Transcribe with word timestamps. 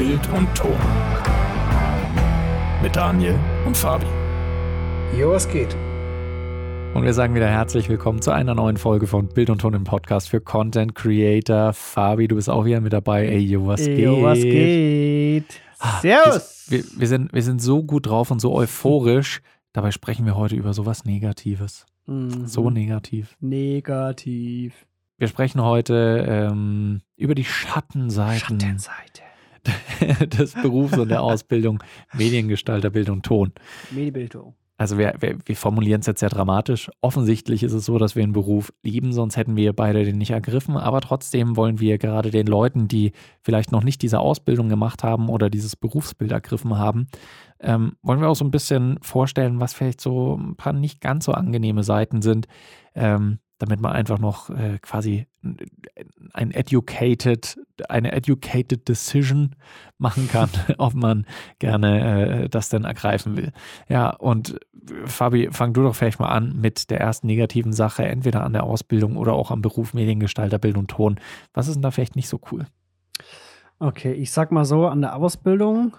Bild 0.00 0.26
und 0.30 0.48
Ton. 0.54 0.78
Mit 2.82 2.96
Daniel 2.96 3.38
und 3.66 3.76
Fabi. 3.76 4.06
Jo, 5.14 5.32
was 5.32 5.46
geht? 5.46 5.76
Und 6.94 7.02
wir 7.02 7.12
sagen 7.12 7.34
wieder 7.34 7.48
herzlich 7.48 7.90
willkommen 7.90 8.22
zu 8.22 8.30
einer 8.30 8.54
neuen 8.54 8.78
Folge 8.78 9.06
von 9.06 9.28
Bild 9.28 9.50
und 9.50 9.60
Ton 9.60 9.74
im 9.74 9.84
Podcast 9.84 10.30
für 10.30 10.40
Content 10.40 10.94
Creator. 10.94 11.74
Fabi, 11.74 12.28
du 12.28 12.36
bist 12.36 12.48
auch 12.48 12.64
wieder 12.64 12.80
mit 12.80 12.94
dabei. 12.94 13.26
Ey, 13.26 13.40
jo, 13.40 13.66
was 13.66 13.82
Ey, 13.82 13.94
geht? 13.94 14.04
Jo, 14.06 14.22
was 14.22 14.38
geht? 14.38 15.60
Ah, 15.80 16.00
Servus! 16.00 16.64
Wir, 16.70 16.82
wir, 16.96 17.06
sind, 17.06 17.34
wir 17.34 17.42
sind 17.42 17.60
so 17.60 17.82
gut 17.82 18.06
drauf 18.06 18.30
und 18.30 18.40
so 18.40 18.54
euphorisch. 18.54 19.42
Dabei 19.74 19.90
sprechen 19.90 20.24
wir 20.24 20.34
heute 20.34 20.56
über 20.56 20.72
sowas 20.72 21.04
Negatives. 21.04 21.84
Mhm. 22.06 22.46
So 22.46 22.70
negativ. 22.70 23.36
negativ. 23.40 24.86
Wir 25.18 25.28
sprechen 25.28 25.62
heute 25.62 26.24
ähm, 26.26 27.02
über 27.16 27.34
die 27.34 27.44
Schattenseiten 27.44 28.38
Schattenseite. 28.58 29.29
des 30.38 30.54
Berufs 30.54 30.98
und 30.98 31.08
der 31.08 31.22
Ausbildung 31.22 31.82
Mediengestalter, 32.14 32.90
Bild 32.90 33.10
und 33.10 33.24
Ton. 33.24 33.52
Medibildung. 33.90 34.54
Also 34.80 34.96
wir, 34.96 35.12
wir, 35.20 35.36
wir 35.44 35.56
formulieren 35.56 36.00
es 36.00 36.06
jetzt 36.06 36.20
sehr 36.20 36.30
dramatisch. 36.30 36.90
Offensichtlich 37.02 37.62
ist 37.62 37.74
es 37.74 37.84
so, 37.84 37.98
dass 37.98 38.16
wir 38.16 38.24
den 38.24 38.32
Beruf 38.32 38.72
lieben, 38.82 39.12
sonst 39.12 39.36
hätten 39.36 39.54
wir 39.54 39.74
beide 39.74 40.06
den 40.06 40.16
nicht 40.16 40.30
ergriffen. 40.30 40.78
Aber 40.78 41.02
trotzdem 41.02 41.54
wollen 41.54 41.80
wir 41.80 41.98
gerade 41.98 42.30
den 42.30 42.46
Leuten, 42.46 42.88
die 42.88 43.12
vielleicht 43.42 43.72
noch 43.72 43.84
nicht 43.84 44.00
diese 44.00 44.20
Ausbildung 44.20 44.70
gemacht 44.70 45.04
haben 45.04 45.28
oder 45.28 45.50
dieses 45.50 45.76
Berufsbild 45.76 46.32
ergriffen 46.32 46.78
haben, 46.78 47.08
ähm, 47.60 47.92
wollen 48.00 48.22
wir 48.22 48.30
auch 48.30 48.36
so 48.36 48.44
ein 48.46 48.50
bisschen 48.50 48.96
vorstellen, 49.02 49.60
was 49.60 49.74
vielleicht 49.74 50.00
so 50.00 50.38
ein 50.38 50.56
paar 50.56 50.72
nicht 50.72 51.02
ganz 51.02 51.26
so 51.26 51.32
angenehme 51.32 51.82
Seiten 51.82 52.22
sind, 52.22 52.46
ähm, 52.94 53.38
damit 53.60 53.78
man 53.78 53.92
einfach 53.92 54.18
noch 54.18 54.48
äh, 54.48 54.78
quasi 54.80 55.26
ein 56.32 56.50
educated, 56.50 57.58
eine 57.90 58.12
educated 58.12 58.88
decision 58.88 59.54
machen 59.98 60.28
kann, 60.28 60.48
ob 60.78 60.94
man 60.94 61.26
gerne 61.58 62.44
äh, 62.44 62.48
das 62.48 62.70
denn 62.70 62.84
ergreifen 62.84 63.36
will. 63.36 63.52
Ja, 63.88 64.10
und 64.10 64.58
Fabi, 65.04 65.50
fang 65.52 65.74
du 65.74 65.82
doch 65.82 65.94
vielleicht 65.94 66.20
mal 66.20 66.30
an 66.30 66.58
mit 66.58 66.88
der 66.88 67.00
ersten 67.00 67.26
negativen 67.26 67.74
Sache, 67.74 68.06
entweder 68.06 68.44
an 68.44 68.54
der 68.54 68.64
Ausbildung 68.64 69.18
oder 69.18 69.34
auch 69.34 69.50
am 69.50 69.60
Beruf 69.60 69.92
Mediengestalter, 69.92 70.58
Bild 70.58 70.78
und 70.78 70.88
Ton. 70.88 71.20
Was 71.52 71.68
ist 71.68 71.74
denn 71.74 71.82
da 71.82 71.90
vielleicht 71.90 72.16
nicht 72.16 72.28
so 72.28 72.40
cool? 72.50 72.64
Okay, 73.78 74.14
ich 74.14 74.32
sag 74.32 74.52
mal 74.52 74.64
so, 74.64 74.86
an 74.86 75.02
der 75.02 75.16
Ausbildung 75.16 75.98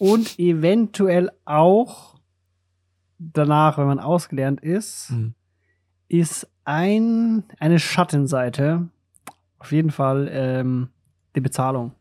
und 0.00 0.40
eventuell 0.40 1.30
auch 1.44 2.16
danach, 3.18 3.78
wenn 3.78 3.86
man 3.86 4.00
ausgelernt 4.00 4.60
ist, 4.60 5.10
Hm. 5.10 5.35
Ist 6.08 6.48
ein, 6.64 7.44
eine 7.58 7.78
Schattenseite 7.78 8.88
auf 9.58 9.72
jeden 9.72 9.90
Fall 9.90 10.28
ähm, 10.30 10.88
die 11.34 11.40
Bezahlung. 11.40 11.92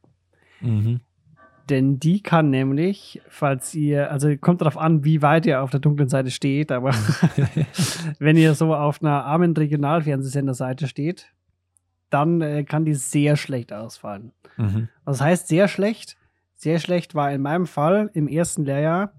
Mhm. 0.62 1.00
Denn 1.70 2.00
die 2.00 2.22
kann 2.22 2.52
nämlich, 2.52 3.22
falls 3.28 3.74
ihr, 3.74 4.12
also 4.12 4.36
kommt 4.38 4.62
darauf 4.62 4.78
an, 4.78 5.04
wie 5.04 5.24
weit 5.24 5.48
ihr 5.48 5.64
auf 5.64 5.72
der 5.72 5.80
dunklen 5.80 6.10
Seite 6.10 6.30
steht, 6.30 6.72
aber 6.72 6.94
wenn 8.20 8.38
ihr 8.38 8.54
so 8.54 8.76
auf 8.76 9.02
einer 9.02 9.26
armen 9.26 9.56
Regionalfernsehsenderseite 9.56 10.88
steht, 10.88 11.34
dann 12.12 12.42
äh, 12.42 12.64
kann 12.64 12.86
die 12.86 12.94
sehr 12.94 13.36
schlecht 13.36 13.74
ausfallen. 13.74 14.32
Mhm. 14.58 14.90
Was 15.06 15.22
heißt 15.22 15.48
sehr 15.48 15.68
schlecht? 15.68 16.18
Sehr 16.54 16.80
schlecht 16.80 17.16
war 17.16 17.32
in 17.32 17.42
meinem 17.42 17.66
Fall 17.66 18.10
im 18.14 18.28
ersten 18.28 18.64
Lehrjahr 18.64 19.12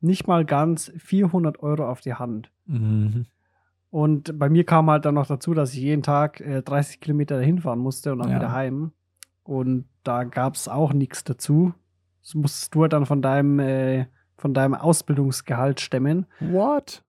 nicht 0.00 0.28
mal 0.28 0.44
ganz 0.44 0.92
400 0.98 1.60
Euro 1.62 1.88
auf 1.88 2.00
die 2.00 2.14
Hand. 2.14 2.50
Mhm. 2.66 3.26
Und 3.90 4.38
bei 4.38 4.48
mir 4.50 4.64
kam 4.64 4.90
halt 4.90 5.04
dann 5.06 5.14
noch 5.14 5.26
dazu, 5.26 5.54
dass 5.54 5.72
ich 5.72 5.80
jeden 5.80 6.02
Tag 6.02 6.40
äh, 6.40 6.62
30 6.62 7.00
Kilometer 7.00 7.36
dahin 7.38 7.58
fahren 7.60 7.78
musste 7.78 8.12
und 8.12 8.18
dann 8.18 8.30
Ja. 8.30 8.36
wieder 8.36 8.52
heim. 8.52 8.92
Und 9.44 9.86
da 10.04 10.24
gab 10.24 10.54
es 10.56 10.68
auch 10.68 10.92
nichts 10.92 11.24
dazu. 11.24 11.72
Das 12.22 12.34
musstest 12.34 12.74
du 12.74 12.82
halt 12.82 12.92
dann 12.92 13.06
von 13.06 13.22
deinem, 13.22 13.58
äh, 13.60 14.06
von 14.36 14.52
deinem 14.52 14.74
Ausbildungsgehalt 14.74 15.80
stemmen, 15.80 16.26
What? 16.40 17.02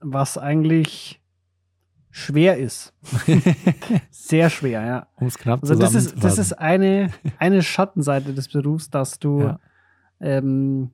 was 0.00 0.38
eigentlich 0.38 1.20
schwer 2.10 2.56
ist. 2.56 2.94
Sehr 4.10 4.48
schwer, 4.48 4.84
ja. 4.86 5.06
um 5.16 5.26
es 5.26 5.36
knapp 5.36 5.60
Also 5.62 5.74
das 5.74 5.94
ist, 5.94 6.24
das 6.24 6.38
ist 6.38 6.54
eine, 6.54 7.10
eine 7.38 7.62
Schattenseite 7.62 8.32
des 8.32 8.48
Berufs, 8.48 8.88
dass 8.88 9.18
du, 9.18 9.40
Ja. 9.42 9.60
ähm, 10.20 10.92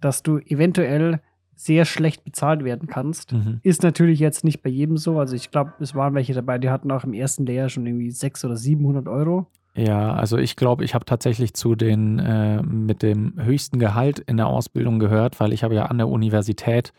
dass 0.00 0.22
du 0.22 0.38
eventuell 0.38 1.20
sehr 1.56 1.86
schlecht 1.86 2.22
bezahlt 2.22 2.64
werden 2.64 2.86
kannst. 2.86 3.32
Mhm. 3.32 3.60
Ist 3.62 3.82
natürlich 3.82 4.20
jetzt 4.20 4.44
nicht 4.44 4.62
bei 4.62 4.70
jedem 4.70 4.98
so. 4.98 5.18
Also 5.18 5.34
ich 5.34 5.50
glaube, 5.50 5.72
es 5.80 5.94
waren 5.94 6.14
welche 6.14 6.34
dabei, 6.34 6.58
die 6.58 6.68
hatten 6.68 6.90
auch 6.92 7.02
im 7.02 7.14
ersten 7.14 7.46
Lehrjahr 7.46 7.70
schon 7.70 7.86
irgendwie 7.86 8.10
600 8.10 8.52
oder 8.52 8.56
700 8.56 9.08
Euro. 9.08 9.46
Ja, 9.74 10.14
also 10.14 10.38
ich 10.38 10.56
glaube, 10.56 10.84
ich 10.84 10.94
habe 10.94 11.04
tatsächlich 11.04 11.52
zu 11.54 11.74
den 11.74 12.18
äh, 12.18 12.62
mit 12.62 13.02
dem 13.02 13.34
höchsten 13.36 13.78
Gehalt 13.78 14.18
in 14.20 14.36
der 14.36 14.46
Ausbildung 14.46 14.98
gehört, 14.98 15.38
weil 15.40 15.52
ich 15.52 15.64
habe 15.64 15.74
ja 15.74 15.86
an 15.86 15.98
der 15.98 16.08
Universität 16.08 16.92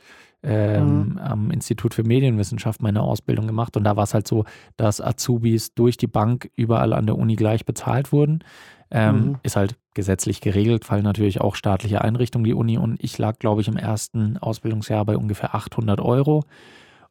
ähm, 0.48 1.10
Mhm. 1.14 1.18
am 1.18 1.52
Institut 1.52 1.94
für 1.94 2.04
Medienwissenschaft 2.04 2.82
meine 2.82 3.02
Ausbildung 3.02 3.46
gemacht 3.48 3.76
und 3.78 3.84
da 3.84 3.96
war 3.96 4.04
es 4.06 4.14
halt 4.14 4.28
so, 4.28 4.46
dass 4.78 5.02
Azubis 5.02 5.74
durch 5.76 5.98
die 5.98 6.08
Bank 6.08 6.50
überall 6.56 6.94
an 6.94 7.06
der 7.06 7.18
Uni 7.18 7.36
gleich 7.36 7.66
bezahlt 7.66 8.12
wurden. 8.12 8.44
Ähm, 8.90 9.16
Mhm. 9.16 9.36
Ist 9.44 9.58
halt 9.58 9.76
gesetzlich 9.94 10.40
geregelt, 10.42 10.90
weil 10.90 11.02
natürlich 11.02 11.42
auch 11.42 11.56
staatliche 11.56 12.02
Einrichtungen 12.02 12.46
die 12.46 12.54
Uni 12.54 12.78
und 12.78 13.04
ich 13.04 13.18
lag, 13.18 13.38
glaube 13.40 13.60
ich, 13.62 13.68
im 13.68 13.76
ersten 13.78 14.38
Ausbildungsjahr 14.38 15.04
bei 15.04 15.18
ungefähr 15.18 15.54
800 15.54 16.00
Euro 16.00 16.44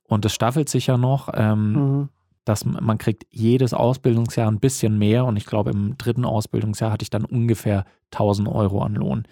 und 0.04 0.24
das 0.24 0.32
staffelt 0.32 0.68
sich 0.68 0.86
ja 0.86 0.96
noch. 0.96 1.28
Ähm, 1.34 1.72
Mhm. 1.72 2.08
dass 2.46 2.64
man 2.64 2.96
kriegt 2.98 3.26
jedes 3.30 3.74
Ausbildungsjahr 3.74 4.48
ein 4.48 4.60
bisschen 4.60 4.98
mehr 4.98 5.24
und 5.24 5.36
ich 5.36 5.46
glaube 5.46 5.70
im 5.72 5.98
dritten 5.98 6.24
Ausbildungsjahr 6.24 6.92
hatte 6.92 7.02
ich 7.02 7.10
dann 7.10 7.24
ungefähr 7.24 7.84
1000 8.12 8.46
Euro 8.46 8.82
an 8.82 8.94
Lohn, 8.94 9.24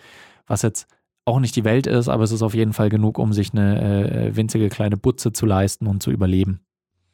was 0.49 0.63
jetzt 0.63 0.89
auch 1.27 1.41
nicht 1.41 1.57
die 1.57 1.65
Welt 1.65 1.87
ist, 1.87 2.09
aber 2.09 2.25
es 2.25 2.33
ist 2.33 2.43
auf 2.43 2.55
jeden 2.55 2.73
Fall 2.73 2.91
genug, 2.91 3.19
um 3.19 3.33
sich 3.33 3.53
eine 3.53 4.29
äh, 4.31 4.37
winzige 4.37 4.69
kleine 4.69 4.97
Butze 4.97 5.33
zu 5.33 5.47
leisten 5.47 5.87
und 5.87 6.03
zu 6.03 6.11
überleben. 6.11 6.61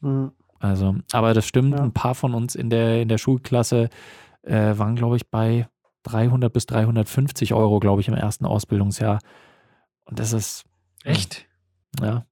Mhm. 0.00 0.32
Also, 0.58 0.96
aber 1.12 1.32
das 1.32 1.46
stimmt, 1.46 1.74
Ja. 1.74 1.82
ein 1.82 1.92
paar 1.92 2.14
von 2.14 2.34
uns 2.34 2.54
in 2.54 2.68
der, 2.70 3.00
in 3.02 3.08
der 3.08 3.18
Schulklasse 3.18 3.88
äh, 4.42 4.76
waren, 4.76 4.96
glaube 4.96 5.16
ich, 5.16 5.30
bei 5.30 5.68
300 6.02 6.52
bis 6.52 6.66
350 6.66 7.54
Euro, 7.54 7.78
glaube 7.80 8.00
ich, 8.00 8.08
im 8.08 8.14
ersten 8.14 8.44
Ausbildungsjahr. 8.46 9.20
Und 10.04 10.18
das 10.18 10.32
ist, 10.32 10.64
Echt? 11.04 11.46
ja, 12.02 12.26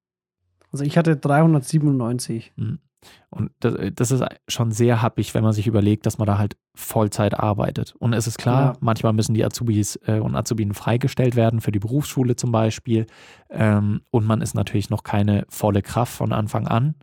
Also 0.72 0.84
ich 0.84 0.98
hatte 0.98 1.16
397. 1.16 2.52
Und 3.30 3.50
das, 3.60 3.74
das 3.94 4.10
ist 4.10 4.24
schon 4.48 4.70
sehr 4.72 5.02
happig, 5.02 5.34
wenn 5.34 5.44
man 5.44 5.52
sich 5.52 5.66
überlegt, 5.66 6.06
dass 6.06 6.18
man 6.18 6.26
da 6.26 6.38
halt 6.38 6.56
Vollzeit 6.74 7.38
arbeitet. 7.38 7.94
Und 7.98 8.12
es 8.12 8.26
ist 8.26 8.38
klar, 8.38 8.72
Ja. 8.72 8.76
manchmal 8.80 9.12
müssen 9.12 9.34
die 9.34 9.44
Azubis 9.44 9.96
äh, 10.06 10.18
und 10.20 10.34
Azubinen 10.34 10.74
freigestellt 10.74 11.36
werden 11.36 11.60
für 11.60 11.72
die 11.72 11.78
Berufsschule 11.78 12.36
zum 12.36 12.50
Beispiel. 12.52 13.06
Ähm, 13.50 14.00
und 14.10 14.26
man 14.26 14.40
ist 14.40 14.54
natürlich 14.54 14.90
noch 14.90 15.02
keine 15.02 15.44
volle 15.48 15.82
Kraft 15.82 16.12
von 16.14 16.32
Anfang 16.32 16.66
an. 16.66 16.94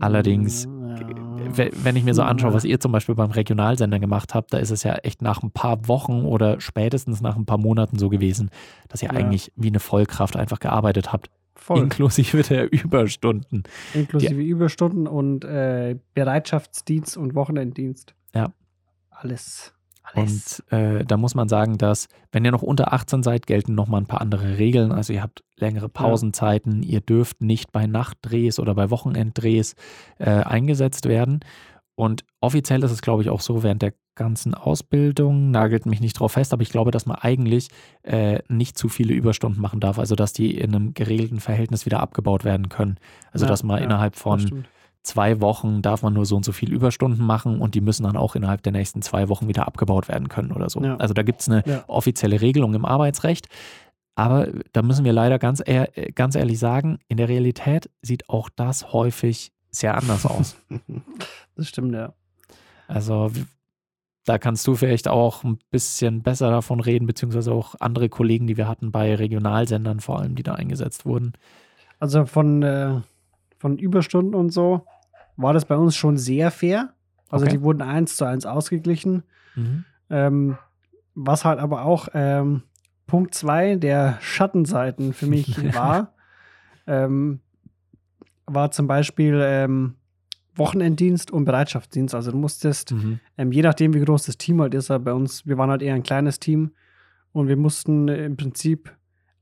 Allerdings, 0.00 0.64
Ja. 0.64 0.70
We- 1.56 1.70
Wenn 1.82 1.96
ich 1.96 2.04
mir 2.04 2.14
so 2.14 2.22
anschaue, 2.22 2.54
was 2.54 2.64
ihr 2.64 2.80
zum 2.80 2.92
Beispiel 2.92 3.14
beim 3.14 3.30
Regionalsender 3.30 3.98
gemacht 3.98 4.34
habt, 4.34 4.52
da 4.54 4.58
ist 4.58 4.70
es 4.70 4.82
ja 4.84 4.94
echt 4.96 5.20
nach 5.22 5.42
ein 5.42 5.50
paar 5.50 5.86
Wochen 5.88 6.22
oder 6.24 6.60
spätestens 6.60 7.20
nach 7.20 7.36
ein 7.36 7.44
paar 7.46 7.58
Monaten 7.58 7.98
so 7.98 8.08
gewesen, 8.08 8.50
dass 8.88 9.02
ihr 9.02 9.10
Ja. 9.12 9.14
eigentlich 9.18 9.52
wie 9.56 9.68
eine 9.68 9.80
Vollkraft 9.80 10.36
einfach 10.36 10.60
gearbeitet 10.60 11.12
habt, 11.12 11.28
Voll. 11.62 11.82
inklusive 11.82 12.42
der 12.42 12.72
Überstunden. 12.72 13.62
Inklusive 13.94 14.40
Überstunden 14.40 15.06
und 15.06 15.44
äh, 15.44 15.96
Bereitschaftsdienst 16.14 17.16
und 17.16 17.34
Wochenenddienst. 17.34 18.14
Ja. 18.34 18.52
Alles. 19.10 19.72
Alles. 20.02 20.60
Und 20.68 20.72
äh, 20.72 21.04
da 21.04 21.16
muss 21.16 21.36
man 21.36 21.48
sagen, 21.48 21.78
dass, 21.78 22.08
wenn 22.32 22.44
ihr 22.44 22.50
noch 22.50 22.62
unter 22.62 22.92
18 22.92 23.22
seid, 23.22 23.46
gelten 23.46 23.76
nochmal 23.76 24.00
ein 24.00 24.06
paar 24.06 24.20
andere 24.20 24.58
Regeln. 24.58 24.90
Also 24.90 25.12
ihr 25.12 25.22
habt 25.22 25.44
längere 25.56 25.88
Pausenzeiten, 25.88 26.82
ihr 26.82 27.00
dürft 27.00 27.40
nicht 27.40 27.70
bei 27.70 27.86
Nachtdrehs 27.86 28.58
oder 28.58 28.74
bei 28.74 28.90
Wochenenddrehs 28.90 29.76
äh, 30.18 30.30
eingesetzt 30.30 31.06
werden. 31.06 31.40
Und 31.94 32.24
offiziell 32.40 32.82
ist 32.82 32.90
es, 32.90 33.02
glaube 33.02 33.22
ich, 33.22 33.30
auch 33.30 33.40
so, 33.40 33.62
während 33.62 33.82
der 33.82 33.94
ganzen 34.14 34.54
Ausbildung, 34.54 35.50
nagelt 35.50 35.86
mich 35.86 36.00
nicht 36.00 36.14
drauf 36.14 36.32
fest, 36.32 36.52
aber 36.52 36.62
ich 36.62 36.70
glaube, 36.70 36.90
dass 36.90 37.06
man 37.06 37.16
eigentlich 37.16 37.68
äh, 38.02 38.40
nicht 38.48 38.76
zu 38.76 38.88
viele 38.88 39.14
Überstunden 39.14 39.60
machen 39.60 39.80
darf, 39.80 39.98
also 39.98 40.14
dass 40.14 40.32
die 40.32 40.56
in 40.58 40.74
einem 40.74 40.94
geregelten 40.94 41.40
Verhältnis 41.40 41.86
wieder 41.86 42.00
abgebaut 42.00 42.44
werden 42.44 42.68
können. 42.68 42.98
Also 43.32 43.46
Ja, 43.46 43.50
dass 43.50 43.62
man 43.62 43.78
ja, 43.78 43.84
innerhalb 43.84 44.16
von 44.16 44.64
zwei 45.02 45.40
Wochen 45.40 45.82
darf 45.82 46.02
man 46.02 46.12
nur 46.12 46.26
so 46.26 46.36
und 46.36 46.44
so 46.44 46.52
viel 46.52 46.72
Überstunden 46.72 47.24
machen 47.24 47.60
und 47.60 47.74
die 47.74 47.80
müssen 47.80 48.04
dann 48.04 48.16
auch 48.16 48.36
innerhalb 48.36 48.62
der 48.62 48.72
nächsten 48.72 49.02
zwei 49.02 49.28
Wochen 49.28 49.48
wieder 49.48 49.66
abgebaut 49.66 50.08
werden 50.08 50.28
können 50.28 50.52
oder 50.52 50.68
so. 50.70 50.82
Ja. 50.82 50.96
Also 50.96 51.14
da 51.14 51.22
gibt 51.22 51.40
es 51.40 51.48
eine 51.48 51.84
offizielle 51.88 52.40
Regelung 52.40 52.74
im 52.74 52.84
Arbeitsrecht. 52.84 53.48
Aber 54.14 54.48
da 54.72 54.82
müssen 54.82 55.04
wir 55.06 55.12
leider 55.12 55.38
ganz, 55.38 55.62
ehr, 55.64 55.88
ganz 56.14 56.34
ehrlich 56.34 56.58
sagen, 56.58 56.98
in 57.08 57.16
der 57.16 57.28
Realität 57.28 57.88
sieht 58.02 58.28
auch 58.28 58.50
das 58.50 58.92
häufig 58.92 59.52
sehr 59.70 59.96
anders 59.96 60.26
aus. 60.26 60.56
Das 61.54 61.68
stimmt, 61.68 61.92
ja. 61.92 62.14
Also 62.88 63.30
da 64.24 64.38
kannst 64.38 64.66
du 64.66 64.74
vielleicht 64.74 65.08
auch 65.08 65.42
ein 65.44 65.58
bisschen 65.70 66.22
besser 66.22 66.50
davon 66.50 66.80
reden, 66.80 67.06
beziehungsweise 67.06 67.52
auch 67.52 67.74
andere 67.80 68.08
Kollegen, 68.08 68.46
die 68.46 68.56
wir 68.56 68.68
hatten 68.68 68.92
bei 68.92 69.14
Regionalsendern 69.14 70.00
vor 70.00 70.20
allem, 70.20 70.34
die 70.36 70.42
da 70.42 70.54
eingesetzt 70.54 71.04
wurden. 71.04 71.32
Also 71.98 72.26
von, 72.26 72.62
äh, 72.62 73.00
von 73.58 73.78
Überstunden 73.78 74.34
und 74.34 74.50
so 74.50 74.86
war 75.36 75.52
das 75.52 75.64
bei 75.64 75.76
uns 75.76 75.96
schon 75.96 76.16
sehr 76.18 76.50
fair. 76.50 76.94
Also 77.30 77.46
Okay. 77.46 77.56
die 77.56 77.62
wurden 77.62 77.82
eins 77.82 78.16
zu 78.16 78.24
eins 78.24 78.46
ausgeglichen. 78.46 79.22
Mhm. 79.54 79.84
Ähm, 80.10 80.58
was 81.14 81.44
halt 81.44 81.58
aber 81.58 81.84
auch 81.84 82.08
ähm, 82.14 82.62
Punkt 83.06 83.34
zwei 83.34 83.76
der 83.76 84.18
Schattenseiten 84.20 85.12
für 85.12 85.26
mich 85.26 85.56
war, 85.74 86.12
ähm, 86.86 87.40
war 88.46 88.70
zum 88.70 88.86
Beispiel 88.86 89.40
ähm, 89.42 89.94
Wochenenddienst 90.54 91.30
und 91.30 91.44
Bereitschaftsdienst. 91.44 92.14
Also 92.14 92.30
du 92.32 92.38
musstest, 92.38 92.92
Mhm. 92.92 93.20
ähm, 93.38 93.52
je 93.52 93.62
nachdem, 93.62 93.94
wie 93.94 94.00
groß 94.00 94.26
das 94.26 94.36
Team 94.38 94.60
halt 94.60 94.74
ist, 94.74 94.90
aber 94.90 95.04
bei 95.04 95.12
uns, 95.14 95.46
wir 95.46 95.56
waren 95.58 95.70
halt 95.70 95.82
eher 95.82 95.94
ein 95.94 96.02
kleines 96.02 96.38
Team 96.38 96.72
und 97.32 97.48
wir 97.48 97.56
mussten 97.56 98.08
äh, 98.08 98.24
im 98.26 98.36
Prinzip 98.36 98.94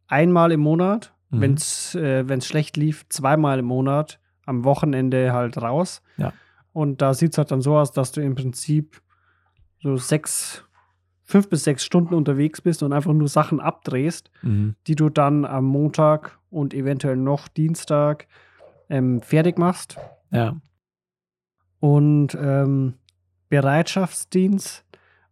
einmal 0.07 0.53
im 0.53 0.61
Monat, 0.61 1.13
Mhm. 1.31 1.41
wenn 1.41 1.55
es 1.55 1.95
äh, 1.95 2.29
wenn's 2.29 2.47
schlecht 2.47 2.77
lief, 2.77 3.07
zweimal 3.09 3.59
im 3.61 3.65
Monat 3.67 4.19
am 4.47 4.65
Wochenende 4.65 5.33
halt 5.33 5.61
raus. 5.61 6.03
Ja. 6.17 6.33
Und 6.73 7.03
da 7.03 7.15
sieht 7.15 7.33
es 7.33 7.39
halt 7.39 7.51
dann 7.51 7.61
so 7.63 7.77
aus, 7.77 7.93
dass 7.93 8.13
du 8.13 8.21
im 8.21 8.35
Prinzip 8.35 9.01
so 9.83 9.97
sechs, 9.97 10.65
fünf 11.25 11.49
bis 11.49 11.65
sechs 11.65 11.85
Stunden 11.85 12.15
unterwegs 12.15 12.61
bist 12.61 12.83
und 12.83 12.93
einfach 12.93 13.13
nur 13.13 13.29
Sachen 13.29 13.61
abdrehst, 13.61 14.31
Mhm. 14.43 14.75
die 14.87 14.95
du 14.97 15.09
dann 15.09 15.45
am 15.45 15.65
Montag 15.65 16.39
und 16.51 16.75
eventuell 16.75 17.17
noch 17.17 17.47
Dienstag 17.49 18.27
ähm, 18.89 19.21
fertig 19.21 19.57
machst. 19.59 19.97
Ja. 20.33 20.57
Und 21.81 22.37
ähm, 22.41 22.95
Bereitschaftsdienst 23.49 24.85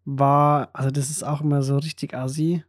war, 0.04 0.70
also 0.72 0.90
das 0.90 1.10
ist 1.10 1.22
auch 1.22 1.40
immer 1.42 1.62
so 1.62 1.76
richtig 1.76 2.14
assi. 2.14 2.64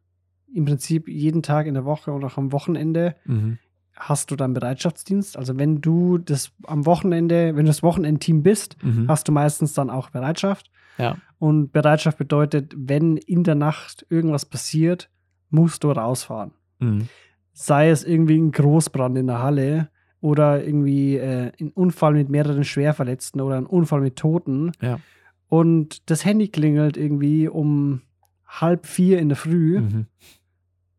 Im 0.54 0.66
Prinzip 0.66 1.08
jeden 1.08 1.42
Tag 1.44 1.68
in 1.68 1.74
der 1.76 1.86
Woche 1.86 2.12
und 2.12 2.24
auch 2.26 2.38
am 2.38 2.52
Wochenende 2.52 3.16
Mhm. 3.26 3.60
hast 3.96 4.32
du 4.32 4.36
dann 4.36 4.54
Bereitschaftsdienst. 4.54 5.38
Also 5.38 5.58
wenn 5.58 5.80
du 5.82 6.18
das 6.18 6.52
am 6.66 6.86
Wochenende, 6.86 7.56
wenn 7.56 7.66
du 7.66 7.70
das 7.70 7.84
Wochenendteam 7.84 8.44
bist, 8.44 8.76
Mhm. 8.84 9.08
hast 9.08 9.28
du 9.28 9.32
meistens 9.32 9.74
dann 9.74 9.90
auch 9.90 10.10
Bereitschaft. 10.10 10.70
Ja. 10.98 11.18
Und 11.38 11.72
Bereitschaft 11.72 12.18
bedeutet, 12.18 12.74
wenn 12.76 13.16
in 13.18 13.44
der 13.44 13.56
Nacht 13.56 14.06
irgendwas 14.10 14.46
passiert, 14.46 15.10
musst 15.50 15.84
du 15.84 15.92
rausfahren. 15.92 16.52
Mhm. 16.80 17.08
Sei 17.54 17.90
es 17.90 18.04
irgendwie 18.04 18.38
ein 18.38 18.52
Großbrand 18.52 19.18
in 19.18 19.28
der 19.28 19.42
Halle 19.42 19.90
oder 20.22 20.64
irgendwie 20.64 21.18
äh, 21.18 21.52
ein 21.60 21.72
Unfall 21.72 22.14
mit 22.14 22.30
mehreren 22.30 22.64
Schwerverletzten 22.64 23.40
oder 23.42 23.58
ein 23.58 23.66
Unfall 23.66 24.02
mit 24.02 24.16
Toten. 24.18 24.72
Ja. 24.82 25.00
Und 25.48 26.10
das 26.10 26.26
Handy 26.26 26.48
klingelt 26.50 26.98
irgendwie 26.98 27.48
um 27.48 28.02
halb 28.48 28.86
vier 28.86 29.20
in 29.20 29.30
der 29.30 29.38
Früh. 29.38 29.80
Mhm. 29.80 30.06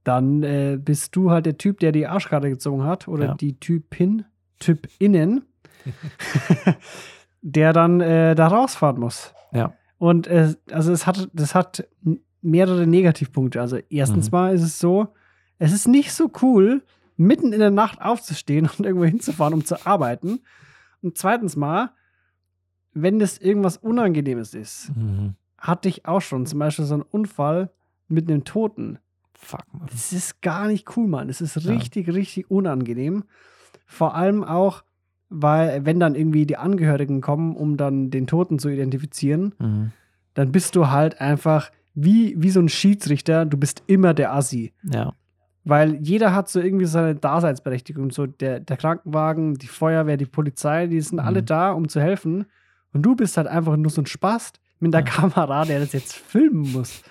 Dann 0.04 0.42
äh, 0.42 0.78
bist 0.82 1.14
du 1.14 1.30
halt 1.30 1.44
der 1.46 1.58
Typ, 1.58 1.78
der 1.80 1.92
die 1.92 2.06
Arschkarte 2.06 2.48
gezogen 2.48 2.84
hat 2.84 3.06
oder 3.08 3.26
Ja. 3.26 3.34
die 3.34 3.60
Typin, 3.60 4.24
Typinnen, 4.58 5.42
der 7.42 7.72
dann 7.72 8.00
äh, 8.00 8.34
da 8.34 8.48
rausfahren 8.48 8.98
muss. 9.00 9.32
Ja. 9.52 9.74
Und 9.98 10.26
äh, 10.26 10.54
also 10.70 10.92
es 10.92 11.06
hat, 11.06 11.28
das 11.32 11.54
hat 11.54 11.86
mehrere 12.42 12.86
Negativpunkte. 12.86 13.60
Also 13.60 13.78
erstens 13.90 14.30
Mhm. 14.30 14.36
mal 14.36 14.54
ist 14.54 14.62
es 14.62 14.78
so, 14.78 15.08
es 15.58 15.72
ist 15.72 15.88
nicht 15.88 16.12
so 16.12 16.30
cool, 16.42 16.82
mitten 17.20 17.52
in 17.52 17.60
der 17.60 17.70
Nacht 17.70 18.00
aufzustehen 18.00 18.68
und 18.78 18.84
irgendwo 18.86 19.04
hinzufahren, 19.04 19.54
um 19.54 19.64
zu 19.64 19.86
arbeiten. 19.86 20.40
Und 21.02 21.18
zweitens 21.18 21.54
mal, 21.54 21.90
wenn 22.92 23.18
das 23.18 23.38
irgendwas 23.38 23.76
Unangenehmes 23.76 24.54
ist, 24.54 24.90
Mhm. 24.96 25.34
hatte 25.58 25.88
ich 25.88 26.06
auch 26.06 26.20
schon 26.22 26.46
zum 26.46 26.58
Beispiel 26.58 26.84
so 26.86 26.94
einen 26.94 27.02
Unfall 27.02 27.70
mit 28.08 28.28
einem 28.30 28.44
Toten. 28.44 28.98
Fuck, 29.34 29.64
Mann. 29.72 29.88
Das 29.92 30.12
ist 30.12 30.40
gar 30.42 30.66
nicht 30.66 30.96
cool, 30.96 31.06
Mann. 31.06 31.28
Es 31.28 31.40
ist 31.40 31.56
Ja. 31.56 31.72
richtig, 31.72 32.08
richtig 32.08 32.50
unangenehm. 32.50 33.24
Vor 33.86 34.14
allem 34.14 34.42
auch, 34.42 34.82
weil, 35.28 35.84
wenn 35.84 36.00
dann 36.00 36.14
irgendwie 36.14 36.46
die 36.46 36.56
Angehörigen 36.56 37.20
kommen, 37.20 37.54
um 37.54 37.76
dann 37.76 38.10
den 38.10 38.26
Toten 38.26 38.58
zu 38.58 38.68
identifizieren, 38.70 39.54
Mhm. 39.58 39.92
dann 40.34 40.52
bist 40.52 40.74
du 40.74 40.88
halt 40.88 41.20
einfach 41.20 41.70
wie, 41.94 42.34
wie 42.40 42.50
so 42.50 42.60
ein 42.60 42.68
Schiedsrichter, 42.68 43.44
du 43.44 43.56
bist 43.56 43.82
immer 43.86 44.14
der 44.14 44.32
Assi. 44.34 44.72
Ja. 44.84 45.12
Weil 45.70 45.94
jeder 46.02 46.34
hat 46.34 46.48
so 46.48 46.60
irgendwie 46.60 46.86
seine 46.86 47.14
Daseinsberechtigung. 47.14 48.10
So 48.10 48.26
der, 48.26 48.58
der 48.58 48.76
Krankenwagen, 48.76 49.54
die 49.54 49.68
Feuerwehr, 49.68 50.16
die 50.16 50.26
Polizei, 50.26 50.88
die 50.88 51.00
sind 51.00 51.18
Mhm. 51.20 51.24
alle 51.26 51.42
da, 51.44 51.70
um 51.70 51.88
zu 51.88 52.00
helfen. 52.00 52.46
Und 52.92 53.02
du 53.02 53.14
bist 53.14 53.36
halt 53.36 53.46
einfach 53.46 53.76
nur 53.76 53.90
so 53.90 54.02
ein 54.02 54.06
Spast 54.06 54.60
mit 54.80 54.92
der 54.92 55.02
Ja. 55.02 55.06
Kamera, 55.06 55.64
der 55.64 55.78
das 55.78 55.92
jetzt 55.92 56.14
filmen 56.16 56.72
muss. 56.72 57.04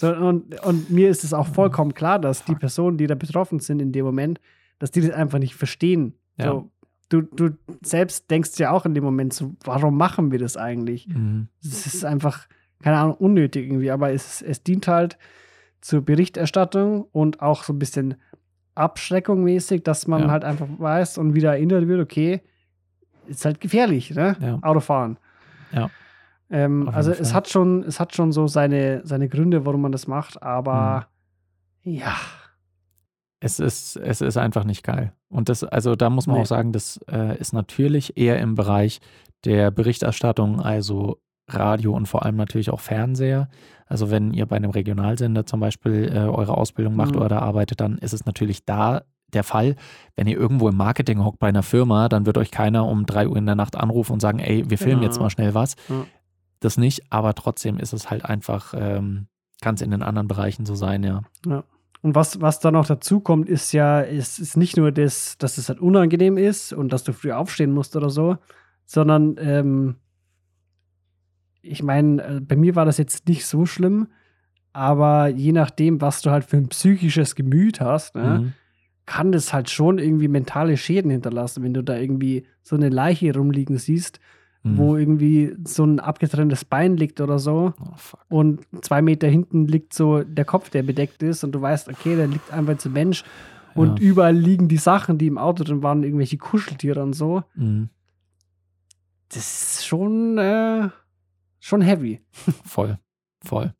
So, 0.00 0.08
und, 0.14 0.58
und 0.64 0.88
mir 0.90 1.10
ist 1.10 1.22
es 1.22 1.34
auch 1.34 1.46
vollkommen 1.46 1.92
klar, 1.92 2.18
dass 2.18 2.44
die. 2.46 2.54
Personen, 2.54 2.96
die 2.96 3.06
da 3.06 3.14
betroffen 3.14 3.60
sind 3.60 3.82
in 3.82 3.92
dem 3.92 4.06
Moment, 4.06 4.40
dass 4.78 4.90
die 4.90 5.02
das 5.02 5.10
einfach 5.10 5.38
nicht 5.38 5.54
verstehen. 5.54 6.14
Ja. 6.38 6.46
So, 6.46 6.70
du, 7.10 7.20
du 7.20 7.50
selbst 7.84 8.30
denkst 8.30 8.52
ja 8.58 8.70
auch 8.70 8.86
in 8.86 8.94
dem 8.94 9.04
Moment 9.04 9.34
so, 9.34 9.54
warum 9.64 9.98
machen 9.98 10.32
wir 10.32 10.38
das 10.38 10.56
eigentlich? 10.56 11.06
Mhm. 11.08 11.48
Es 11.62 11.86
ist 11.86 12.04
einfach, 12.06 12.46
keine 12.82 12.96
Ahnung, 12.96 13.16
unnötig 13.16 13.66
irgendwie, 13.66 13.90
aber 13.90 14.12
es, 14.12 14.40
es 14.40 14.62
dient 14.62 14.88
halt 14.88 15.18
zur 15.82 16.00
Berichterstattung 16.02 17.02
und 17.12 17.42
auch 17.42 17.62
so 17.64 17.72
ein 17.74 17.78
bisschen 17.78 18.14
Abschreckung 18.74 19.42
mäßig, 19.44 19.82
dass 19.82 20.06
man 20.06 20.22
Ja. 20.22 20.30
halt 20.30 20.44
einfach 20.44 20.66
weiß 20.78 21.18
und 21.18 21.34
wieder 21.34 21.50
erinnert 21.52 21.86
wird, 21.88 22.00
okay, 22.00 22.40
ist 23.26 23.44
halt 23.44 23.60
gefährlich, 23.60 24.10
ne? 24.14 24.36
Ja. 24.40 24.58
Autofahren. 24.62 25.18
Ja. 25.72 25.90
Ähm, 26.50 26.88
also 26.88 27.10
es 27.12 27.34
hat 27.34 27.48
schon, 27.48 27.82
es 27.84 28.00
hat 28.00 28.14
schon 28.14 28.32
so 28.32 28.46
seine, 28.46 29.02
seine 29.04 29.28
Gründe, 29.28 29.66
warum 29.66 29.82
man 29.82 29.92
das 29.92 30.06
macht, 30.06 30.42
aber 30.42 31.08
ja. 31.82 32.14
Es 33.40 33.58
ist, 33.58 33.96
es 33.96 34.20
ist 34.20 34.36
einfach 34.36 34.64
nicht 34.64 34.84
geil. 34.84 35.12
Und 35.28 35.48
das, 35.48 35.64
also 35.64 35.96
da 35.96 36.10
muss 36.10 36.26
man 36.26 36.36
Nee. 36.36 36.42
auch 36.42 36.46
sagen, 36.46 36.72
das 36.72 37.00
äh, 37.10 37.36
ist 37.38 37.52
natürlich 37.52 38.16
eher 38.16 38.38
im 38.38 38.54
Bereich 38.54 39.00
der 39.44 39.70
Berichterstattung, 39.72 40.60
also 40.60 41.18
Radio 41.54 41.94
und 41.94 42.06
vor 42.06 42.24
allem 42.24 42.36
natürlich 42.36 42.70
auch 42.70 42.80
Fernseher. 42.80 43.48
Also 43.86 44.10
wenn 44.10 44.32
ihr 44.32 44.46
bei 44.46 44.56
einem 44.56 44.70
Regionalsender 44.70 45.44
zum 45.46 45.60
Beispiel 45.60 46.10
äh, 46.14 46.18
eure 46.20 46.56
Ausbildung 46.56 46.96
macht 46.96 47.12
Mhm. 47.14 47.18
oder 47.20 47.28
da 47.28 47.38
arbeitet, 47.40 47.80
dann 47.80 47.98
ist 47.98 48.12
es 48.14 48.24
natürlich 48.26 48.64
da 48.64 49.02
der 49.32 49.44
Fall. 49.44 49.76
Wenn 50.16 50.26
ihr 50.26 50.36
irgendwo 50.38 50.68
im 50.68 50.76
Marketing 50.76 51.24
hockt 51.24 51.38
bei 51.38 51.48
einer 51.48 51.62
Firma, 51.62 52.08
dann 52.08 52.26
wird 52.26 52.36
euch 52.38 52.50
keiner 52.50 52.86
um 52.86 53.06
drei 53.06 53.26
Uhr 53.28 53.36
in 53.36 53.46
der 53.46 53.54
Nacht 53.54 53.76
anrufen 53.76 54.12
und 54.12 54.20
sagen, 54.20 54.38
ey, 54.38 54.68
wir 54.68 54.76
filmen 54.78 55.00
Genau. 55.00 55.04
jetzt 55.04 55.20
mal 55.20 55.30
schnell 55.30 55.54
was. 55.54 55.76
Ja. 55.88 56.04
Das 56.60 56.76
nicht, 56.78 57.10
aber 57.10 57.34
trotzdem 57.34 57.78
ist 57.78 57.92
es 57.92 58.10
halt 58.10 58.24
einfach, 58.24 58.74
ähm, 58.76 59.26
kann 59.62 59.74
es 59.74 59.80
in 59.82 59.90
den 59.90 60.02
anderen 60.02 60.28
Bereichen 60.28 60.64
so 60.66 60.74
sein, 60.74 61.02
ja. 61.02 61.22
Und 62.02 62.14
was, 62.14 62.40
was 62.40 62.58
da 62.60 62.70
noch 62.72 62.86
dazu 62.86 63.20
kommt, 63.20 63.48
ist 63.48 63.72
ja, 63.72 64.00
ist, 64.00 64.38
ist 64.38 64.56
nicht 64.56 64.76
nur 64.76 64.90
das, 64.92 65.38
dass 65.38 65.56
es 65.58 65.68
halt 65.68 65.80
unangenehm 65.80 66.36
ist 66.36 66.72
und 66.72 66.92
dass 66.92 67.04
du 67.04 67.12
früh 67.12 67.32
aufstehen 67.32 67.72
musst 67.72 67.94
oder 67.96 68.10
so, 68.10 68.36
sondern 68.86 69.36
ähm, 69.38 69.96
ich 71.62 71.82
meine, 71.82 72.22
äh, 72.22 72.40
bei 72.40 72.56
mir 72.56 72.74
war 72.76 72.84
das 72.84 72.98
jetzt 72.98 73.28
nicht 73.28 73.46
so 73.46 73.66
schlimm, 73.66 74.08
aber 74.72 75.28
je 75.28 75.52
nachdem, 75.52 76.00
was 76.00 76.22
du 76.22 76.30
halt 76.30 76.44
für 76.44 76.56
ein 76.56 76.68
psychisches 76.68 77.34
Gemüt 77.34 77.80
hast, 77.80 78.14
ne, 78.16 78.40
Mhm. 78.40 78.52
kann 79.06 79.32
das 79.32 79.52
halt 79.52 79.68
schon 79.68 79.98
irgendwie 79.98 80.28
mentale 80.28 80.76
Schäden 80.76 81.10
hinterlassen, 81.10 81.62
wenn 81.62 81.74
du 81.74 81.82
da 81.82 81.96
irgendwie 81.96 82.46
so 82.62 82.76
eine 82.76 82.88
Leiche 82.88 83.34
rumliegen 83.34 83.76
siehst, 83.78 84.20
Mhm. 84.64 84.76
wo 84.78 84.96
irgendwie 84.96 85.56
so 85.64 85.84
ein 85.84 85.98
abgetrenntes 85.98 86.64
Bein 86.64 86.96
liegt 86.96 87.20
oder 87.20 87.38
so 87.40 87.74
Oh, 87.80 88.36
und 88.36 88.60
zwei 88.82 89.02
Meter 89.02 89.26
hinten 89.28 89.66
liegt 89.66 89.92
so 89.92 90.22
der 90.22 90.44
Kopf, 90.44 90.70
der 90.70 90.84
bedeckt 90.84 91.22
ist 91.22 91.42
und 91.42 91.52
du 91.52 91.60
weißt, 91.60 91.88
okay, 91.88 92.14
da 92.16 92.24
liegt 92.26 92.50
einfach 92.52 92.72
jetzt 92.74 92.86
ein 92.86 92.92
Mensch 92.92 93.24
und 93.74 93.98
Ja. 94.00 94.06
überall 94.06 94.36
liegen 94.36 94.68
die 94.68 94.76
Sachen, 94.76 95.18
die 95.18 95.26
im 95.26 95.36
Auto 95.38 95.64
drin 95.64 95.82
waren, 95.82 96.04
irgendwelche 96.04 96.38
Kuscheltiere 96.38 97.02
und 97.02 97.12
so. 97.14 97.42
Mhm. 97.56 97.88
Das 99.30 99.38
ist 99.78 99.86
schon, 99.86 100.38
äh, 100.38 100.88
schon 101.62 101.80
heavy. 101.80 102.20
Voll, 102.64 102.98
voll. 103.44 103.74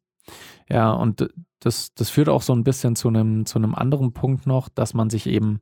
Ja, 0.68 0.92
und 0.92 1.28
das, 1.60 1.92
das 1.94 2.10
führt 2.10 2.28
auch 2.28 2.42
so 2.42 2.54
ein 2.54 2.64
bisschen 2.64 2.96
zu 2.96 3.08
einem, 3.08 3.44
zu 3.44 3.58
einem 3.58 3.74
anderen 3.74 4.12
Punkt 4.12 4.46
noch, 4.46 4.68
dass 4.68 4.94
man 4.94 5.10
sich 5.10 5.26
eben 5.26 5.60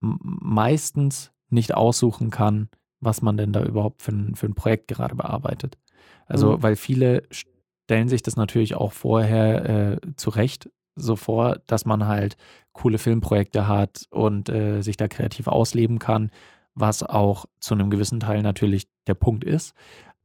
meistens 0.00 1.32
nicht 1.50 1.74
aussuchen 1.74 2.30
kann, 2.30 2.68
was 3.00 3.22
man 3.22 3.36
denn 3.36 3.52
da 3.52 3.62
überhaupt 3.62 4.02
für 4.02 4.12
ein, 4.12 4.34
für 4.34 4.46
ein 4.46 4.54
Projekt 4.54 4.88
gerade 4.88 5.14
bearbeitet. 5.14 5.78
Also, 6.26 6.52
Mhm. 6.56 6.62
weil 6.62 6.76
viele 6.76 7.22
stellen 7.30 8.08
sich 8.08 8.22
das 8.22 8.36
natürlich 8.36 8.74
auch 8.74 8.92
vorher 8.92 9.68
äh, 9.68 10.00
zurecht 10.16 10.70
so 10.94 11.16
vor, 11.16 11.58
dass 11.66 11.84
man 11.86 12.06
halt 12.06 12.36
coole 12.72 12.98
Filmprojekte 12.98 13.66
hat 13.66 14.06
und 14.10 14.48
äh, 14.48 14.82
sich 14.82 14.96
da 14.96 15.08
kreativ 15.08 15.46
ausleben 15.46 15.98
kann, 15.98 16.30
was 16.74 17.02
auch 17.02 17.46
zu 17.60 17.74
einem 17.74 17.90
gewissen 17.90 18.20
Teil 18.20 18.42
natürlich 18.42 18.88
der 19.06 19.14
Punkt 19.14 19.44
ist. 19.44 19.74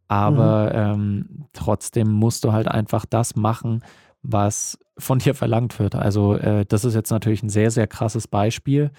Aber 0.08 0.72
ähm, 0.74 1.46
trotzdem 1.54 2.12
musst 2.12 2.44
du 2.44 2.54
halt 2.54 2.68
einfach 2.68 3.06
das 3.06 3.36
machen, 3.36 3.84
was 4.24 4.78
von 4.98 5.20
dir 5.20 5.36
verlangt 5.36 5.78
wird. 5.80 5.96
Also 5.96 6.36
äh, 6.36 6.66
das 6.68 6.84
ist 6.86 6.96
jetzt 6.96 7.12
natürlich 7.12 7.44
ein 7.44 7.50
sehr, 7.50 7.72
sehr 7.72 7.88
krasses 7.88 8.28
Beispiel, 8.28 8.92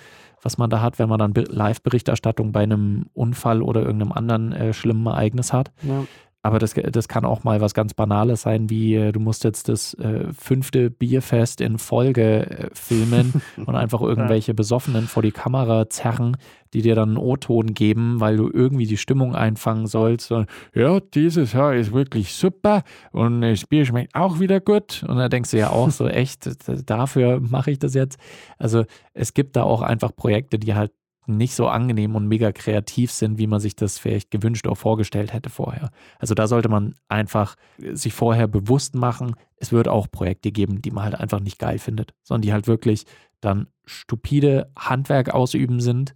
was 0.42 0.58
man 0.58 0.70
da 0.70 0.80
hat, 0.80 0.98
wenn 0.98 1.08
man 1.08 1.18
dann 1.18 1.32
Be- 1.32 1.44
Live-Berichterstattung 1.48 2.52
bei 2.52 2.62
einem 2.62 3.06
Unfall 3.14 3.62
oder 3.62 3.82
irgendeinem 3.82 4.12
anderen 4.12 4.52
äh, 4.52 4.72
schlimmen 4.72 5.06
Ereignis 5.06 5.52
hat. 5.52 5.72
Ja. 5.82 6.04
Aber 6.40 6.60
das, 6.60 6.74
das 6.74 7.08
kann 7.08 7.24
auch 7.24 7.42
mal 7.42 7.60
was 7.60 7.74
ganz 7.74 7.94
Banales 7.94 8.42
sein, 8.42 8.70
wie 8.70 8.94
äh, 8.94 9.10
du 9.12 9.18
musst 9.18 9.42
jetzt 9.42 9.68
das 9.68 9.94
äh, 9.94 10.32
fünfte 10.32 10.88
Bierfest 10.88 11.60
in 11.60 11.78
Folge 11.78 12.46
äh, 12.48 12.70
filmen 12.72 13.42
und 13.66 13.74
einfach 13.74 14.00
irgendwelche 14.00 14.54
Besoffenen 14.54 15.08
vor 15.08 15.22
die 15.24 15.32
Kamera 15.32 15.90
zerren, 15.90 16.36
die 16.74 16.82
dir 16.82 16.94
dann 16.94 17.10
einen 17.10 17.18
O-Ton 17.18 17.74
geben, 17.74 18.20
weil 18.20 18.36
du 18.36 18.50
irgendwie 18.52 18.86
die 18.86 18.96
Stimmung 18.96 19.34
einfangen 19.34 19.86
sollst. 19.86 20.32
Und, 20.32 20.48
ja, 20.74 21.00
dieses 21.00 21.52
Jahr 21.52 21.74
ist 21.74 21.92
wirklich 21.92 22.34
super 22.34 22.82
und 23.12 23.40
das 23.42 23.66
Bier 23.66 23.84
schmeckt 23.84 24.14
auch 24.14 24.40
wieder 24.40 24.60
gut. 24.60 25.04
Und 25.06 25.16
da 25.16 25.28
denkst 25.28 25.50
du 25.50 25.58
ja 25.58 25.70
auch 25.70 25.90
so, 25.90 26.06
echt, 26.08 26.48
dafür 26.88 27.40
mache 27.40 27.70
ich 27.70 27.78
das 27.78 27.94
jetzt. 27.94 28.18
Also 28.58 28.84
es 29.12 29.34
gibt 29.34 29.56
da 29.56 29.62
auch 29.62 29.82
einfach 29.82 30.14
Projekte, 30.14 30.58
die 30.58 30.74
halt 30.74 30.92
nicht 31.28 31.54
so 31.54 31.68
angenehm 31.68 32.16
und 32.16 32.26
mega 32.26 32.52
kreativ 32.52 33.12
sind, 33.12 33.38
wie 33.38 33.46
man 33.46 33.60
sich 33.60 33.76
das 33.76 33.98
vielleicht 33.98 34.30
gewünscht 34.30 34.66
oder 34.66 34.76
vorgestellt 34.76 35.32
hätte 35.32 35.50
vorher. 35.50 35.90
Also 36.18 36.34
da 36.34 36.46
sollte 36.46 36.70
man 36.70 36.94
einfach 37.08 37.54
sich 37.92 38.14
vorher 38.14 38.48
bewusst 38.48 38.94
machen, 38.94 39.36
es 39.56 39.70
wird 39.70 39.88
auch 39.88 40.10
Projekte 40.10 40.50
geben, 40.52 40.80
die 40.80 40.90
man 40.90 41.04
halt 41.04 41.14
einfach 41.16 41.40
nicht 41.40 41.58
geil 41.58 41.78
findet, 41.78 42.14
sondern 42.22 42.42
die 42.42 42.52
halt 42.52 42.66
wirklich 42.66 43.04
dann 43.40 43.68
stupide 43.84 44.72
Handwerk 44.76 45.30
ausüben 45.30 45.80
sind 45.80 46.14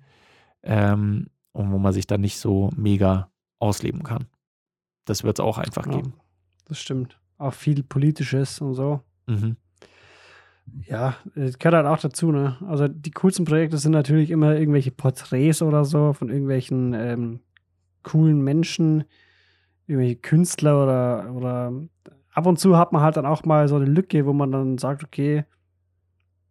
ähm, 0.62 1.28
und 1.52 1.70
wo 1.70 1.78
man 1.78 1.92
sich 1.92 2.06
dann 2.06 2.20
nicht 2.20 2.38
so 2.38 2.70
mega 2.76 3.30
ausleben 3.58 4.02
kann. 4.02 4.26
Das 5.04 5.24
wird 5.24 5.38
es 5.38 5.44
auch 5.44 5.58
einfach 5.58 5.86
ja, 5.86 5.92
geben. 5.92 6.14
Das 6.66 6.78
stimmt. 6.78 7.18
Auch 7.38 7.54
viel 7.54 7.82
Politisches 7.82 8.60
und 8.60 8.74
so. 8.74 9.00
Mhm. 9.26 9.56
Ja, 10.86 11.16
das 11.34 11.58
gehört 11.58 11.74
halt 11.74 11.86
auch 11.86 12.00
dazu, 12.00 12.30
ne? 12.30 12.56
Also 12.66 12.86
die 12.86 13.10
coolsten 13.10 13.44
Projekte 13.44 13.78
sind 13.78 13.92
natürlich 13.92 14.30
immer 14.30 14.56
irgendwelche 14.56 14.92
Porträts 14.92 15.60
oder 15.60 15.84
so 15.84 16.12
von 16.12 16.28
irgendwelchen 16.28 16.94
ähm, 16.94 17.40
coolen 18.04 18.42
Menschen, 18.42 19.04
irgendwelche 19.86 20.16
Künstler 20.16 20.82
oder, 20.82 21.32
oder 21.34 21.72
ab 22.32 22.46
und 22.46 22.58
zu 22.58 22.76
hat 22.76 22.92
man 22.92 23.02
halt 23.02 23.16
dann 23.16 23.26
auch 23.26 23.44
mal 23.44 23.66
so 23.68 23.76
eine 23.76 23.86
Lücke, 23.86 24.24
wo 24.24 24.32
man 24.32 24.52
dann 24.52 24.78
sagt, 24.78 25.02
okay, 25.02 25.44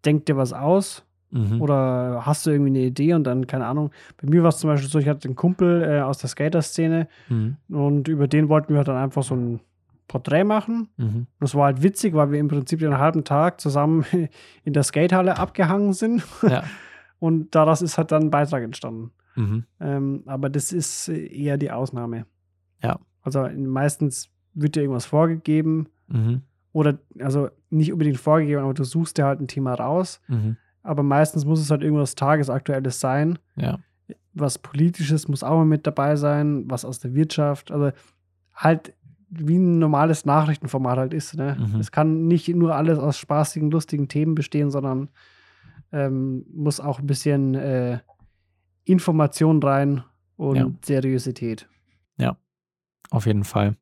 denk 0.03 0.25
dir 0.25 0.35
was 0.35 0.51
aus 0.53 1.05
mhm. 1.31 1.61
oder 1.61 2.21
hast 2.25 2.45
du 2.45 2.51
irgendwie 2.51 2.69
eine 2.69 2.85
Idee 2.85 3.13
und 3.13 3.23
dann, 3.23 3.47
keine 3.47 3.65
Ahnung, 3.65 3.91
bei 4.21 4.29
mir 4.29 4.43
war 4.43 4.49
es 4.49 4.59
zum 4.59 4.69
Beispiel 4.69 4.89
so, 4.89 4.99
ich 4.99 5.07
hatte 5.07 5.27
einen 5.27 5.35
Kumpel 5.35 5.83
äh, 5.83 6.01
aus 6.01 6.19
der 6.19 6.29
Skater-Szene 6.29 7.07
mhm. 7.29 7.57
und 7.69 8.07
über 8.07 8.27
den 8.27 8.49
wollten 8.49 8.73
wir 8.73 8.77
halt 8.77 8.87
dann 8.87 8.97
einfach 8.97 9.23
so 9.23 9.35
ein 9.35 9.59
Porträt 10.07 10.43
machen. 10.43 10.89
Mhm. 10.97 11.27
Das 11.39 11.55
war 11.55 11.65
halt 11.65 11.83
witzig, 11.83 12.13
weil 12.13 12.31
wir 12.31 12.39
im 12.39 12.49
Prinzip 12.49 12.79
den 12.79 12.97
halben 12.97 13.23
Tag 13.23 13.61
zusammen 13.61 14.05
in 14.63 14.73
der 14.73 14.83
Skatehalle 14.83 15.37
abgehangen 15.37 15.93
sind. 15.93 16.23
Ja. 16.43 16.63
Und 17.19 17.55
daraus 17.55 17.81
ist 17.81 17.97
halt 17.97 18.11
dann 18.11 18.23
ein 18.23 18.31
Beitrag 18.31 18.63
entstanden. 18.63 19.11
Mhm. 19.35 19.63
Ähm, 19.79 20.23
aber 20.25 20.49
das 20.49 20.73
ist 20.73 21.07
eher 21.07 21.57
die 21.57 21.71
Ausnahme. 21.71 22.25
Ja. 22.83 22.99
Also 23.21 23.47
meistens 23.55 24.29
wird 24.53 24.75
dir 24.75 24.81
irgendwas 24.81 25.05
vorgegeben. 25.05 25.87
Mhm. 26.07 26.41
Oder, 26.73 26.99
also 27.19 27.49
nicht 27.69 27.93
unbedingt 27.93 28.17
vorgegeben, 28.17 28.63
aber 28.63 28.73
du 28.73 28.83
suchst 28.83 29.17
dir 29.17 29.25
halt 29.25 29.39
ein 29.39 29.47
Thema 29.47 29.75
raus. 29.75 30.21
Aber 30.83 31.03
meistens 31.03 31.45
muss 31.45 31.59
es 31.59 31.69
halt 31.69 31.83
irgendwas 31.83 32.15
Tagesaktuelles 32.15 32.99
sein. 32.99 33.37
Ja. 33.55 33.79
Was 34.33 34.57
Politisches 34.57 35.27
muss 35.27 35.43
auch 35.43 35.57
mal 35.57 35.65
mit 35.65 35.85
dabei 35.85 36.15
sein, 36.15 36.69
was 36.69 36.85
aus 36.85 36.99
der 36.99 37.13
Wirtschaft. 37.13 37.71
Also 37.71 37.91
halt 38.55 38.93
wie 39.29 39.57
ein 39.57 39.79
normales 39.79 40.25
Nachrichtenformat 40.25 40.97
halt 40.97 41.13
ist. 41.13 41.35
Ne? 41.35 41.57
Mhm. 41.59 41.79
Es 41.79 41.91
kann 41.91 42.27
nicht 42.27 42.49
nur 42.49 42.75
alles 42.75 42.99
aus 42.99 43.17
spaßigen, 43.17 43.71
lustigen 43.71 44.07
Themen 44.07 44.35
bestehen, 44.35 44.71
sondern 44.71 45.09
ähm, 45.91 46.45
muss 46.53 46.79
auch 46.79 46.99
ein 46.99 47.07
bisschen 47.07 47.55
äh, 47.55 47.99
Information 48.83 49.63
rein 49.63 50.03
und 50.35 50.55
ja. 50.55 50.71
Seriosität. 50.83 51.67
Ja, 52.17 52.35
auf 53.09 53.25
jeden 53.25 53.45
Fall. 53.45 53.77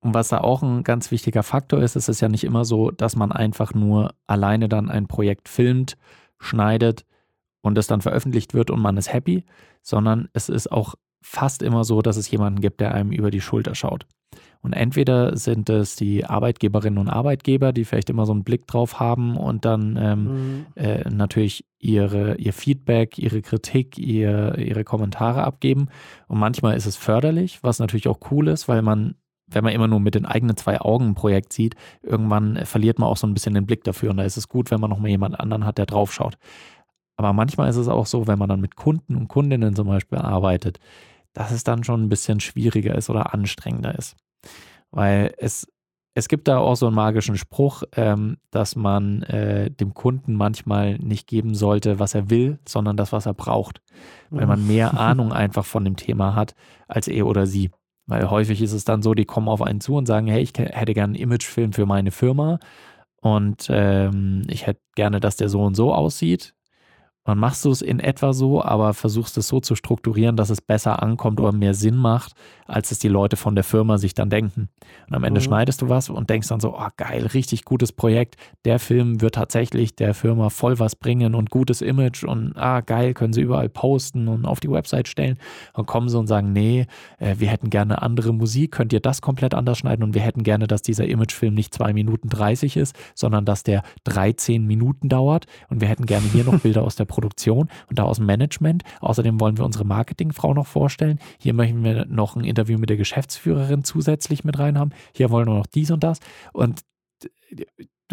Und 0.00 0.14
was 0.14 0.28
da 0.28 0.38
auch 0.38 0.62
ein 0.62 0.82
ganz 0.82 1.10
wichtiger 1.10 1.42
Faktor 1.42 1.80
ist, 1.82 1.94
ist 1.94 2.08
es 2.08 2.20
ja 2.20 2.28
nicht 2.28 2.44
immer 2.44 2.64
so, 2.64 2.90
dass 2.90 3.16
man 3.16 3.32
einfach 3.32 3.74
nur 3.74 4.14
alleine 4.26 4.68
dann 4.68 4.90
ein 4.90 5.06
Projekt 5.06 5.48
filmt, 5.48 5.96
schneidet 6.40 7.04
und 7.60 7.78
es 7.78 7.86
dann 7.86 8.00
veröffentlicht 8.00 8.54
wird 8.54 8.70
und 8.70 8.80
man 8.80 8.96
ist 8.96 9.12
happy, 9.12 9.44
sondern 9.82 10.28
es 10.32 10.48
ist 10.48 10.72
auch 10.72 10.94
fast 11.22 11.62
immer 11.62 11.84
so, 11.84 12.02
dass 12.02 12.16
es 12.16 12.30
jemanden 12.30 12.60
gibt, 12.60 12.80
der 12.80 12.94
einem 12.94 13.12
über 13.12 13.30
die 13.30 13.40
Schulter 13.40 13.74
schaut. 13.74 14.06
Und 14.62 14.74
entweder 14.74 15.36
sind 15.36 15.70
es 15.70 15.96
die 15.96 16.26
Arbeitgeberinnen 16.26 16.98
und 16.98 17.08
Arbeitgeber, 17.08 17.72
die 17.72 17.84
vielleicht 17.84 18.10
immer 18.10 18.26
so 18.26 18.32
einen 18.32 18.44
Blick 18.44 18.66
drauf 18.66 19.00
haben 19.00 19.36
und 19.36 19.64
dann 19.64 19.98
ähm, 20.00 20.24
mhm. 20.24 20.66
äh, 20.74 21.08
natürlich 21.08 21.64
ihre, 21.78 22.36
ihr 22.36 22.52
Feedback, 22.52 23.18
ihre 23.18 23.40
Kritik, 23.40 23.98
ihr, 23.98 24.58
ihre 24.58 24.84
Kommentare 24.84 25.44
abgeben. 25.44 25.88
Und 26.28 26.38
manchmal 26.38 26.76
ist 26.76 26.86
es 26.86 26.96
förderlich, 26.96 27.62
was 27.62 27.78
natürlich 27.78 28.08
auch 28.08 28.18
cool 28.30 28.48
ist, 28.48 28.68
weil 28.68 28.82
man, 28.82 29.14
wenn 29.50 29.64
man 29.64 29.72
immer 29.72 29.88
nur 29.88 30.00
mit 30.00 30.14
den 30.14 30.26
eigenen 30.26 30.56
zwei 30.56 30.80
Augen 30.80 31.08
ein 31.08 31.14
Projekt 31.14 31.52
sieht, 31.52 31.74
irgendwann 32.02 32.64
verliert 32.64 32.98
man 32.98 33.08
auch 33.08 33.16
so 33.16 33.26
ein 33.26 33.34
bisschen 33.34 33.54
den 33.54 33.66
Blick 33.66 33.84
dafür. 33.84 34.10
Und 34.10 34.16
da 34.18 34.24
ist 34.24 34.36
es 34.36 34.48
gut, 34.48 34.70
wenn 34.70 34.80
man 34.80 34.90
nochmal 34.90 35.10
jemand 35.10 35.38
anderen 35.38 35.64
hat, 35.64 35.78
der 35.78 35.86
drauf 35.86 36.12
schaut. 36.12 36.36
Aber 37.16 37.32
manchmal 37.32 37.68
ist 37.68 37.76
es 37.76 37.88
auch 37.88 38.06
so, 38.06 38.26
wenn 38.26 38.38
man 38.38 38.48
dann 38.48 38.62
mit 38.62 38.76
Kunden 38.76 39.14
und 39.14 39.28
Kundinnen 39.28 39.76
zum 39.76 39.86
Beispiel 39.86 40.18
arbeitet, 40.18 40.78
dass 41.34 41.50
es 41.50 41.64
dann 41.64 41.84
schon 41.84 42.02
ein 42.02 42.08
bisschen 42.08 42.40
schwieriger 42.40 42.94
ist 42.94 43.10
oder 43.10 43.34
anstrengender 43.34 43.96
ist. 43.96 44.16
Weil 44.90 45.34
es, 45.36 45.68
es 46.14 46.28
gibt 46.28 46.48
da 46.48 46.58
auch 46.58 46.76
so 46.76 46.86
einen 46.86 46.96
magischen 46.96 47.36
Spruch, 47.36 47.82
ähm, 47.94 48.38
dass 48.50 48.74
man 48.74 49.22
äh, 49.24 49.70
dem 49.70 49.94
Kunden 49.94 50.34
manchmal 50.34 50.98
nicht 50.98 51.26
geben 51.26 51.54
sollte, 51.54 51.98
was 51.98 52.14
er 52.14 52.30
will, 52.30 52.58
sondern 52.66 52.96
das, 52.96 53.12
was 53.12 53.26
er 53.26 53.34
braucht. 53.34 53.82
Weil 54.30 54.46
man 54.46 54.66
mehr 54.66 54.94
Ahnung 54.98 55.32
einfach 55.32 55.64
von 55.64 55.84
dem 55.84 55.96
Thema 55.96 56.34
hat 56.34 56.54
als 56.88 57.06
er 57.06 57.26
oder 57.26 57.46
sie. 57.46 57.70
Weil 58.10 58.28
häufig 58.28 58.60
ist 58.60 58.72
es 58.72 58.84
dann 58.84 59.02
so, 59.02 59.14
die 59.14 59.24
kommen 59.24 59.48
auf 59.48 59.62
einen 59.62 59.80
zu 59.80 59.94
und 59.94 60.06
sagen, 60.06 60.26
hey, 60.26 60.42
ich 60.42 60.52
hätte 60.58 60.94
gerne 60.94 61.14
einen 61.14 61.22
Imagefilm 61.22 61.72
für 61.72 61.86
meine 61.86 62.10
Firma 62.10 62.58
und 63.22 63.68
ähm, 63.70 64.42
ich 64.48 64.66
hätte 64.66 64.80
gerne, 64.96 65.20
dass 65.20 65.36
der 65.36 65.48
so 65.48 65.62
und 65.62 65.76
so 65.76 65.94
aussieht. 65.94 66.54
Dann 67.24 67.38
machst 67.38 67.64
du 67.66 67.70
es 67.70 67.82
in 67.82 68.00
etwa 68.00 68.32
so, 68.32 68.62
aber 68.62 68.94
versuchst 68.94 69.36
es 69.36 69.46
so 69.46 69.60
zu 69.60 69.74
strukturieren, 69.74 70.36
dass 70.36 70.48
es 70.48 70.62
besser 70.62 71.02
ankommt 71.02 71.38
oder 71.38 71.52
mehr 71.52 71.74
Sinn 71.74 71.96
macht, 71.96 72.32
als 72.66 72.92
es 72.92 72.98
die 72.98 73.08
Leute 73.08 73.36
von 73.36 73.54
der 73.54 73.64
Firma 73.64 73.98
sich 73.98 74.14
dann 74.14 74.30
denken. 74.30 74.70
Und 75.06 75.14
am 75.14 75.24
Ende 75.24 75.40
mhm. 75.40 75.44
schneidest 75.44 75.82
du 75.82 75.90
was 75.90 76.08
und 76.08 76.30
denkst 76.30 76.48
dann 76.48 76.60
so, 76.60 76.74
oh 76.74 76.88
geil, 76.96 77.26
richtig 77.26 77.64
gutes 77.66 77.92
Projekt. 77.92 78.36
Der 78.64 78.78
Film 78.78 79.20
wird 79.20 79.34
tatsächlich 79.34 79.94
der 79.94 80.14
Firma 80.14 80.48
voll 80.48 80.78
was 80.78 80.96
bringen 80.96 81.34
und 81.34 81.50
gutes 81.50 81.82
Image 81.82 82.24
und 82.24 82.54
ah 82.56 82.80
geil, 82.80 83.12
können 83.12 83.34
sie 83.34 83.42
überall 83.42 83.68
posten 83.68 84.26
und 84.26 84.46
auf 84.46 84.60
die 84.60 84.70
Website 84.70 85.06
stellen. 85.06 85.38
Und 85.74 85.86
kommen 85.86 86.08
sie 86.08 86.18
und 86.18 86.26
sagen, 86.26 86.54
nee, 86.54 86.86
äh, 87.18 87.34
wir 87.38 87.48
hätten 87.48 87.68
gerne 87.68 88.00
andere 88.00 88.32
Musik, 88.32 88.72
könnt 88.72 88.94
ihr 88.94 89.00
das 89.00 89.20
komplett 89.20 89.54
anders 89.54 89.78
schneiden 89.78 90.04
und 90.04 90.14
wir 90.14 90.22
hätten 90.22 90.42
gerne, 90.42 90.66
dass 90.66 90.80
dieser 90.80 91.06
Imagefilm 91.06 91.52
nicht 91.52 91.74
2 91.74 91.92
Minuten 91.92 92.30
30 92.30 92.78
ist, 92.78 92.96
sondern 93.14 93.44
dass 93.44 93.62
der 93.62 93.82
13 94.04 94.66
Minuten 94.66 95.10
dauert 95.10 95.46
und 95.68 95.82
wir 95.82 95.88
hätten 95.88 96.06
gerne 96.06 96.26
hier 96.32 96.44
noch 96.44 96.58
Bilder 96.60 96.82
aus 96.82 96.96
der 96.96 97.09
Produktion 97.10 97.68
und 97.88 97.98
da 97.98 98.04
aus 98.04 98.16
dem 98.16 98.26
Management. 98.26 98.84
Außerdem 99.00 99.38
wollen 99.40 99.58
wir 99.58 99.64
unsere 99.64 99.84
Marketingfrau 99.84 100.54
noch 100.54 100.66
vorstellen. 100.66 101.18
Hier 101.38 101.52
möchten 101.52 101.84
wir 101.84 102.06
noch 102.06 102.36
ein 102.36 102.44
Interview 102.44 102.78
mit 102.78 102.88
der 102.88 102.96
Geschäftsführerin 102.96 103.84
zusätzlich 103.84 104.44
mit 104.44 104.58
rein 104.58 104.78
haben. 104.78 104.90
Hier 105.14 105.30
wollen 105.30 105.46
wir 105.46 105.54
noch 105.54 105.66
dies 105.66 105.90
und 105.90 106.02
das. 106.02 106.20
Und, 106.52 106.80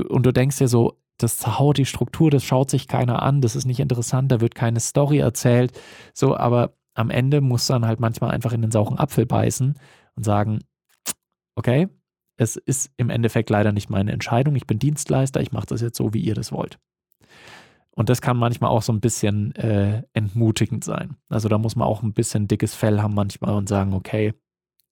und 0.09 0.25
du 0.25 0.33
denkst 0.33 0.57
dir 0.57 0.67
so, 0.67 0.97
das 1.17 1.37
zerhaut 1.37 1.77
die 1.77 1.85
Struktur, 1.85 2.29
das 2.29 2.43
schaut 2.43 2.69
sich 2.69 2.87
keiner 2.87 3.21
an, 3.21 3.41
das 3.41 3.55
ist 3.55 3.65
nicht 3.65 3.79
interessant, 3.79 4.31
da 4.31 4.41
wird 4.41 4.55
keine 4.55 4.79
Story 4.79 5.19
erzählt. 5.19 5.79
So, 6.13 6.37
aber 6.37 6.73
am 6.93 7.09
Ende 7.09 7.41
muss 7.41 7.67
dann 7.67 7.85
halt 7.85 7.99
manchmal 7.99 8.31
einfach 8.31 8.53
in 8.53 8.61
den 8.61 8.71
sauren 8.71 8.99
Apfel 8.99 9.25
beißen 9.25 9.75
und 10.15 10.23
sagen, 10.23 10.59
okay, 11.55 11.87
es 12.37 12.55
ist 12.55 12.91
im 12.97 13.09
Endeffekt 13.09 13.49
leider 13.49 13.71
nicht 13.71 13.89
meine 13.89 14.11
Entscheidung, 14.11 14.55
ich 14.55 14.67
bin 14.67 14.79
Dienstleister, 14.79 15.41
ich 15.41 15.51
mache 15.51 15.67
das 15.67 15.81
jetzt 15.81 15.97
so, 15.97 16.13
wie 16.13 16.21
ihr 16.21 16.35
das 16.35 16.51
wollt. 16.51 16.77
Und 17.97 18.09
das 18.09 18.21
kann 18.21 18.37
manchmal 18.37 18.69
auch 18.69 18.83
so 18.83 18.93
ein 18.93 18.99
bisschen 18.99 19.55
äh, 19.55 20.03
entmutigend 20.13 20.83
sein. 20.83 21.17
Also 21.29 21.49
da 21.49 21.57
muss 21.57 21.75
man 21.75 21.87
auch 21.87 22.03
ein 22.03 22.13
bisschen 22.13 22.47
dickes 22.47 22.75
Fell 22.75 23.01
haben 23.01 23.15
manchmal 23.15 23.55
und 23.55 23.67
sagen, 23.67 23.95
okay, 23.95 24.35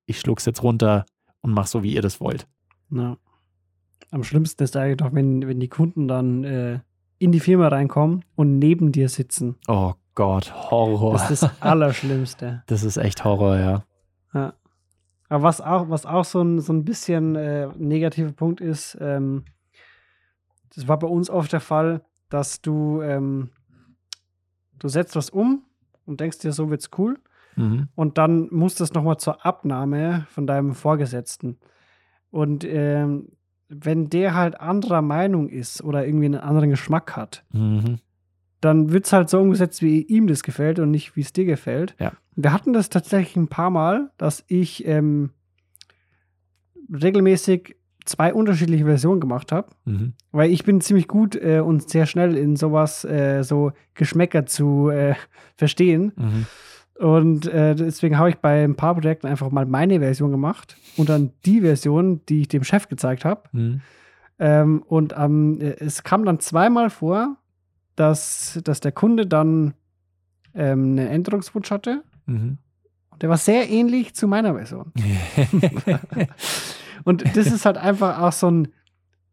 ich 0.07 0.19
schluck's 0.19 0.45
jetzt 0.45 0.63
runter 0.63 1.05
und 1.41 1.51
mach 1.51 1.67
so, 1.67 1.83
wie 1.83 1.93
ihr 1.93 2.01
das 2.01 2.19
wollt. 2.19 2.47
Ja. 2.89 3.17
Am 4.09 4.23
schlimmsten 4.23 4.63
ist 4.63 4.75
eigentlich 4.75 4.97
doch, 4.97 5.13
wenn, 5.13 5.47
wenn 5.47 5.59
die 5.59 5.67
Kunden 5.67 6.07
dann 6.07 6.43
äh, 6.45 6.79
in 7.19 7.31
die 7.31 7.39
Firma 7.39 7.67
reinkommen 7.67 8.25
und 8.33 8.57
neben 8.57 8.91
dir 8.91 9.07
sitzen. 9.07 9.55
Oh 9.67 9.93
Gott, 10.15 10.51
Horror. 10.71 11.13
Das 11.13 11.29
ist 11.29 11.43
das 11.43 11.51
Allerschlimmste. 11.61 12.63
Das 12.65 12.81
ist 12.81 12.97
echt 12.97 13.23
Horror, 13.23 13.59
ja. 13.59 13.83
Ja. 14.33 14.53
Aber 15.29 15.43
was 15.43 15.61
auch, 15.61 15.91
was 15.91 16.07
auch 16.07 16.25
so 16.25 16.41
ein, 16.41 16.59
so 16.59 16.73
ein 16.73 16.83
bisschen 16.83 17.35
äh, 17.35 17.67
negativer 17.77 18.31
Punkt 18.31 18.61
ist, 18.61 18.97
ähm, 18.99 19.45
das 20.73 20.87
war 20.87 20.97
bei 20.97 21.07
uns 21.07 21.29
oft 21.29 21.53
der 21.53 21.61
Fall, 21.61 22.01
dass 22.29 22.61
du, 22.61 23.01
ähm, 23.01 23.49
du 24.79 24.87
setzt 24.87 25.15
was 25.15 25.29
um 25.29 25.63
und 26.05 26.19
denkst 26.19 26.39
dir, 26.39 26.51
so 26.51 26.69
wird's 26.69 26.89
cool. 26.97 27.17
Mhm. 27.55 27.87
Und 27.95 28.17
dann 28.17 28.47
muss 28.51 28.75
das 28.75 28.93
nochmal 28.93 29.17
zur 29.17 29.45
Abnahme 29.45 30.27
von 30.29 30.47
deinem 30.47 30.73
Vorgesetzten. 30.73 31.57
Und 32.31 32.65
ähm, 32.65 33.29
wenn 33.69 34.09
der 34.09 34.33
halt 34.33 34.59
anderer 34.59 35.01
Meinung 35.01 35.49
ist 35.49 35.83
oder 35.83 36.05
irgendwie 36.05 36.25
einen 36.25 36.41
anderen 36.41 36.69
Geschmack 36.69 37.15
hat, 37.15 37.43
mhm. 37.51 37.99
dann 38.61 38.91
wird 38.91 39.05
es 39.05 39.13
halt 39.13 39.29
so 39.29 39.39
umgesetzt, 39.39 39.81
wie 39.81 40.01
ihm 40.01 40.27
das 40.27 40.43
gefällt 40.43 40.79
und 40.79 40.91
nicht, 40.91 41.15
wie 41.15 41.21
es 41.21 41.33
dir 41.33 41.45
gefällt. 41.45 41.95
Ja. 41.99 42.13
Wir 42.35 42.51
hatten 42.51 42.73
das 42.73 42.89
tatsächlich 42.89 43.35
ein 43.37 43.47
paar 43.47 43.69
Mal, 43.69 44.11
dass 44.17 44.43
ich 44.47 44.85
ähm, 44.85 45.31
regelmäßig 46.91 47.77
zwei 48.05 48.33
unterschiedliche 48.33 48.85
Versionen 48.85 49.19
gemacht 49.19 49.51
habe. 49.51 49.69
Mhm. 49.85 50.13
Weil 50.31 50.51
ich 50.51 50.63
bin 50.63 50.79
ziemlich 50.81 51.07
gut 51.07 51.35
äh, 51.35 51.59
und 51.59 51.89
sehr 51.89 52.05
schnell 52.05 52.37
in 52.37 52.55
sowas, 52.55 53.03
äh, 53.03 53.43
so 53.43 53.71
Geschmäcker 53.95 54.45
zu 54.45 54.89
äh, 54.89 55.15
verstehen. 55.55 56.13
Mhm. 56.15 56.45
Und 56.97 57.47
äh, 57.47 57.75
deswegen 57.75 58.17
habe 58.17 58.29
ich 58.29 58.37
bei 58.37 58.63
ein 58.63 58.75
paar 58.75 58.93
Projekten 58.93 59.27
einfach 59.27 59.51
mal 59.51 59.65
meine 59.65 59.99
Version 59.99 60.31
gemacht 60.31 60.77
und 60.95 61.09
dann 61.09 61.31
die 61.45 61.61
Version, 61.61 62.21
die 62.29 62.41
ich 62.41 62.47
dem 62.47 62.63
Chef 62.63 62.87
gezeigt 62.87 63.25
habe. 63.25 63.43
Mhm. 63.51 63.81
Ähm, 64.39 64.83
und 64.87 65.13
ähm, 65.17 65.59
es 65.59 66.03
kam 66.03 66.23
dann 66.25 66.39
zweimal 66.39 66.89
vor, 66.89 67.37
dass, 67.95 68.59
dass 68.63 68.79
der 68.79 68.91
Kunde 68.91 69.27
dann 69.27 69.73
ähm, 70.53 70.91
einen 70.91 71.07
Änderungswunsch 71.07 71.71
hatte. 71.71 72.03
Mhm. 72.27 72.59
Und 73.09 73.21
der 73.21 73.29
war 73.29 73.37
sehr 73.37 73.69
ähnlich 73.69 74.13
zu 74.13 74.27
meiner 74.27 74.53
Version. 74.53 74.93
und 77.05 77.23
das 77.37 77.47
ist 77.47 77.65
halt 77.65 77.77
einfach 77.77 78.19
auch 78.19 78.31
so 78.33 78.51
ein, 78.51 78.67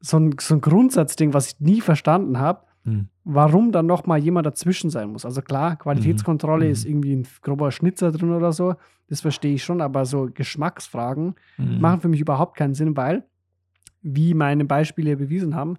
so 0.01 0.19
ein, 0.19 0.35
so 0.41 0.55
ein 0.55 0.61
Grundsatzding, 0.61 1.35
was 1.35 1.49
ich 1.49 1.61
nie 1.61 1.81
verstanden 1.81 2.39
habe, 2.39 2.65
Mhm. 2.85 3.09
warum 3.25 3.71
dann 3.71 3.87
noch 3.87 4.07
mal 4.07 4.19
jemand 4.19 4.45
dazwischen 4.47 4.91
sein 4.91 5.11
muss. 5.13 5.25
Also 5.25 5.41
klar, 5.43 5.77
Qualitätskontrolle 5.77 6.65
Mhm. 6.67 6.71
ist 6.73 6.85
irgendwie 6.85 7.15
ein 7.15 7.27
grober 7.41 7.71
Schnitzer 7.71 8.11
drin 8.11 8.33
oder 8.33 8.53
so, 8.53 8.75
das 9.09 9.21
verstehe 9.21 9.55
ich 9.55 9.63
schon, 9.63 9.81
aber 9.81 10.05
so 10.05 10.29
Geschmacksfragen 10.33 11.35
Mhm. 11.59 11.81
machen 11.81 12.01
für 12.01 12.09
mich 12.09 12.21
überhaupt 12.21 12.57
keinen 12.57 12.75
Sinn, 12.75 12.97
weil, 12.97 13.25
wie 14.03 14.35
meine 14.35 14.65
Beispiele 14.65 15.17
bewiesen 15.17 15.55
haben, 15.55 15.77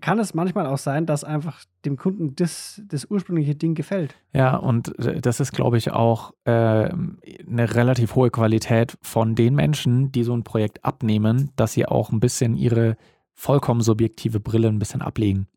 kann 0.00 0.18
es 0.20 0.34
manchmal 0.34 0.66
auch 0.66 0.78
sein, 0.78 1.04
dass 1.06 1.24
einfach 1.24 1.64
dem 1.84 1.96
Kunden 1.96 2.36
das, 2.36 2.80
das 2.86 3.06
ursprüngliche 3.10 3.56
Ding 3.56 3.74
gefällt. 3.74 4.14
Ja, 4.32 4.56
und 4.56 4.96
äh, 5.04 5.20
das 5.20 5.40
ist, 5.40 5.52
glaube 5.52 5.78
ich, 5.78 5.90
auch 5.90 6.32
äh, 6.44 6.50
eine 6.50 7.74
relativ 7.74 8.14
hohe 8.14 8.30
Qualität 8.30 8.96
von 9.02 9.34
den 9.34 9.54
Menschen, 9.54 10.12
die 10.12 10.22
so 10.22 10.32
ein 10.34 10.44
Projekt 10.44 10.84
abnehmen, 10.84 11.50
dass 11.56 11.72
sie 11.72 11.86
auch 11.86 12.12
ein 12.12 12.20
bisschen 12.20 12.54
ihre 12.56 12.96
vollkommen 13.34 13.80
subjektive 13.80 14.38
Brille 14.38 14.68
ein 14.68 14.78
bisschen 14.78 15.02
ablegen. 15.02 15.48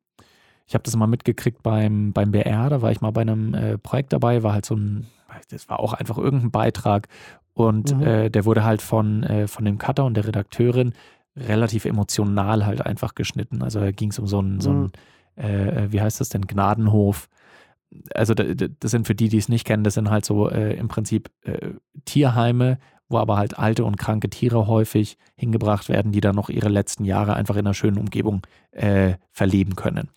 Ich 0.66 0.74
habe 0.74 0.84
das 0.84 0.96
mal 0.96 1.08
mitgekriegt 1.08 1.62
beim, 1.62 2.14
beim 2.14 2.32
BR, 2.32 2.70
da 2.70 2.82
war 2.82 2.92
ich 2.92 3.02
mal 3.02 3.12
bei 3.12 3.22
einem 3.22 3.54
äh, 3.54 3.78
Projekt 3.78 4.14
dabei, 4.14 4.42
war 4.44 4.54
halt 4.54 4.66
so 4.66 4.76
ein, 4.76 5.08
das 5.52 5.68
war 5.70 5.80
auch 5.80 5.94
einfach 5.94 6.18
irgendein 6.18 6.52
Beitrag 6.52 7.08
und 7.54 7.96
Mhm. 7.96 8.02
äh, 8.02 8.30
der 8.30 8.46
wurde 8.46 8.64
halt 8.64 8.82
von, 8.82 9.24
äh, 9.24 9.48
von 9.48 9.66
dem 9.66 9.78
Cutter 9.78 10.06
und 10.06 10.16
der 10.16 10.26
Redakteurin 10.26 10.94
relativ 11.36 11.86
emotional 11.86 12.66
halt 12.66 12.86
einfach 12.86 13.16
geschnitten. 13.16 13.62
Also 13.64 13.80
da 13.80 13.92
ging 13.92 14.12
es 14.12 14.20
um 14.20 14.28
so 14.28 14.40
einen, 14.40 14.60
so 14.62 14.70
einen 14.70 14.92
äh, 15.36 15.92
wie 15.92 16.02
heißt 16.02 16.20
das 16.20 16.30
denn, 16.30 16.46
Gnadenhof. 16.48 17.28
Also 18.14 18.34
da- 18.34 18.44
da- 18.54 18.68
das 18.80 18.92
sind 18.92 19.06
für 19.08 19.16
die, 19.16 19.30
die 19.30 19.38
es 19.38 19.50
nicht 19.50 19.66
kennen, 19.66 19.84
das 19.84 19.94
sind 19.96 20.10
halt 20.10 20.26
so 20.26 20.50
äh, 20.50 20.74
im 20.76 20.88
Prinzip 20.88 21.30
äh, 21.44 21.70
Tierheime, 22.06 22.78
wo 23.10 23.18
aber 23.18 23.38
halt 23.38 23.60
alte 23.60 23.84
und 23.86 23.98
kranke 23.98 24.30
Tiere 24.30 24.68
häufig 24.68 25.18
hingebracht 25.36 25.90
werden, 25.90 26.12
die 26.12 26.22
dann 26.22 26.36
noch 26.36 26.50
ihre 26.50 26.70
letzten 26.70 27.06
Jahre 27.06 27.36
einfach 27.36 27.56
in 27.56 27.66
einer 27.66 27.74
schönen 27.76 27.98
Umgebung 27.98 28.42
äh, 28.72 29.16
verleben 29.32 29.76
können. 29.76 30.10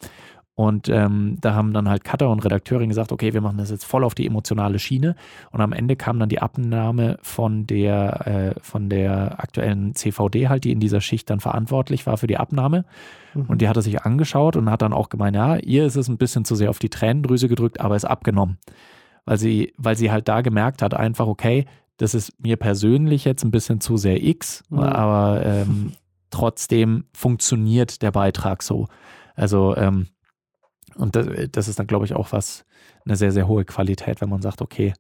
Und 0.57 0.89
ähm, 0.89 1.37
da 1.43 1.55
haben 1.55 1.75
dann 1.75 1.87
halt 1.87 2.03
Cutter 2.03 2.31
und 2.31 2.43
Redakteurin 2.43 2.89
gesagt, 2.89 3.13
okay, 3.13 3.35
wir 3.35 3.43
machen 3.43 3.59
das 3.59 3.71
jetzt 3.71 3.85
voll 3.85 4.03
auf 4.05 4.15
die 4.15 4.27
emotionale 4.27 4.79
Schiene. 4.79 5.15
Und 5.51 5.61
am 5.61 5.75
Ende 5.75 5.97
kam 5.97 6.19
dann 6.19 6.31
die 6.31 6.41
Abnahme 6.41 7.19
von 7.21 7.67
der, 7.67 8.27
äh, 8.27 8.61
von 8.63 8.89
der 8.89 9.39
aktuellen 9.39 9.95
CVD 9.95 10.49
halt, 10.49 10.65
die 10.65 10.73
in 10.73 10.81
dieser 10.81 11.03
Schicht 11.03 11.29
dann 11.29 11.41
verantwortlich 11.41 12.07
war 12.07 12.17
für 12.17 12.27
die 12.27 12.39
Abnahme. 12.39 12.87
Mhm. 13.35 13.45
Und 13.49 13.61
die 13.61 13.69
hat 13.69 13.77
er 13.77 13.83
sich 13.83 14.01
angeschaut 14.01 14.57
und 14.57 14.71
hat 14.71 14.81
dann 14.81 14.95
auch 14.95 15.11
gemeint, 15.11 15.37
ja, 15.37 15.57
ihr 15.57 15.85
ist 15.85 15.97
es 15.97 16.09
ein 16.09 16.17
bisschen 16.17 16.47
zu 16.47 16.55
sehr 16.55 16.71
auf 16.71 16.79
die 16.79 16.89
Tränendrüse 16.89 17.49
gedrückt, 17.49 17.79
aber 17.81 17.95
ist 17.95 18.07
abgenommen. 18.07 18.57
Weil 19.27 19.37
sie, 19.37 19.75
weil 19.77 19.97
sie 19.97 20.11
halt 20.11 20.27
da 20.27 20.41
gemerkt 20.41 20.81
hat, 20.81 20.95
einfach, 20.95 21.27
okay, 21.27 21.67
das 21.99 22.15
ist 22.15 22.33
mir 22.43 22.57
persönlich 22.57 23.27
jetzt 23.27 23.45
ein 23.45 23.51
bisschen 23.51 23.83
zu 23.83 23.99
sehr 23.99 24.23
X, 24.25 24.65
Mhm. 24.71 24.79
aber 24.79 25.45
ähm, 25.45 25.93
trotzdem 26.31 27.05
funktioniert 27.13 28.01
der 28.01 28.11
Beitrag 28.11 28.63
so. 28.63 28.89
Also, 29.35 29.77
ähm, 29.77 30.07
und 30.97 31.17
das, 31.17 31.27
das 31.53 31.69
ist 31.69 31.79
dann, 31.79 31.87
glaube 31.87 32.05
ich, 32.05 32.15
auch 32.15 32.33
was, 32.33 32.65
eine 33.05 33.17
sehr, 33.17 33.33
sehr 33.33 33.47
hohe 33.49 33.65
Qualität, 33.65 34.21
wenn 34.21 34.29
man 34.31 34.43
sagt, 34.43 34.61
okay, 34.63 34.93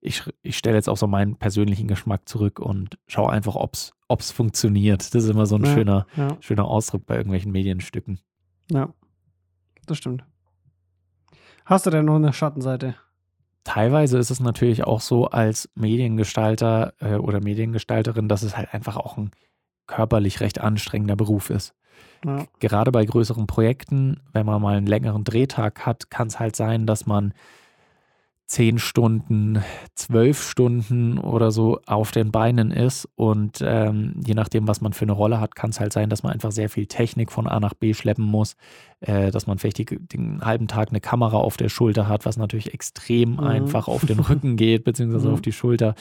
ich, 0.00 0.22
ich 0.42 0.56
stelle 0.56 0.76
jetzt 0.76 0.88
auch 0.88 0.96
so 0.96 1.06
meinen 1.08 1.36
persönlichen 1.36 1.88
Geschmack 1.88 2.28
zurück 2.28 2.60
und 2.60 2.98
schaue 3.08 3.30
einfach, 3.30 3.56
ob 3.56 3.74
es 4.20 4.30
funktioniert. 4.30 5.14
Das 5.14 5.24
ist 5.24 5.30
immer 5.30 5.46
so 5.46 5.56
ein 5.56 5.64
Ja. 5.64 5.74
schöner, 5.74 6.06
ja, 6.16 6.36
schöner 6.40 6.66
Ausdruck 6.66 7.04
bei 7.06 7.16
irgendwelchen 7.16 7.50
Medienstücken. 7.52 8.20
ja, 8.70 8.88
das 9.86 9.98
stimmt. 9.98 10.24
Hast 11.64 11.86
du 11.86 11.90
denn 11.90 12.04
noch 12.04 12.16
eine 12.16 12.32
Schattenseite? 12.32 12.94
Teilweise 13.64 14.18
ist 14.18 14.30
es 14.30 14.40
natürlich 14.40 14.84
auch 14.84 15.00
so 15.00 15.26
als 15.26 15.68
Mediengestalter 15.74 16.94
äh, 17.00 17.16
oder 17.16 17.40
Mediengestalterin, 17.42 18.28
dass 18.28 18.42
es 18.42 18.56
halt 18.56 18.72
einfach 18.72 18.96
auch 18.96 19.16
ein 19.18 19.30
körperlich 19.88 20.38
recht 20.40 20.60
anstrengender 20.60 21.16
Beruf 21.16 21.50
ist. 21.50 21.74
Ja. 22.24 22.44
Gerade 22.60 22.92
bei 22.92 23.04
größeren 23.04 23.46
Projekten, 23.48 24.20
wenn 24.32 24.46
man 24.46 24.62
mal 24.62 24.76
einen 24.76 24.86
längeren 24.86 25.24
Drehtag 25.24 25.84
hat, 25.86 26.10
kann 26.10 26.28
es 26.28 26.38
halt 26.38 26.54
sein, 26.54 26.86
dass 26.86 27.06
man 27.06 27.32
zehn 28.46 28.78
Stunden, 28.78 29.62
zwölf 29.94 30.42
Stunden 30.42 31.18
oder 31.18 31.50
so 31.50 31.80
auf 31.84 32.12
den 32.12 32.32
Beinen 32.32 32.70
ist. 32.70 33.06
Und 33.14 33.58
ähm, 33.62 34.14
je 34.24 34.32
nachdem, 34.32 34.66
was 34.66 34.80
man 34.80 34.94
für 34.94 35.04
eine 35.04 35.12
Rolle 35.12 35.38
hat, 35.38 35.54
kann 35.54 35.68
es 35.68 35.80
halt 35.80 35.92
sein, 35.92 36.08
dass 36.08 36.22
man 36.22 36.32
einfach 36.32 36.50
sehr 36.50 36.70
viel 36.70 36.86
Technik 36.86 37.30
von 37.30 37.46
A 37.46 37.60
nach 37.60 37.74
B 37.74 37.92
schleppen 37.92 38.24
muss, 38.24 38.56
äh, 39.00 39.30
dass 39.30 39.46
man 39.46 39.58
vielleicht 39.58 39.76
die, 39.78 39.84
den 39.84 40.40
halben 40.42 40.66
Tag 40.66 40.88
eine 40.88 41.00
Kamera 41.00 41.36
auf 41.36 41.58
der 41.58 41.68
Schulter 41.68 42.08
hat, 42.08 42.24
was 42.24 42.38
natürlich 42.38 42.72
extrem 42.72 43.32
Mhm. 43.32 43.40
einfach 43.40 43.86
auf 43.86 44.06
den 44.06 44.18
Rücken 44.20 44.56
geht, 44.56 44.82
beziehungsweise 44.84 45.28
Mhm. 45.28 45.34
auf 45.34 45.42
die 45.42 45.52
Schulter. 45.52 45.94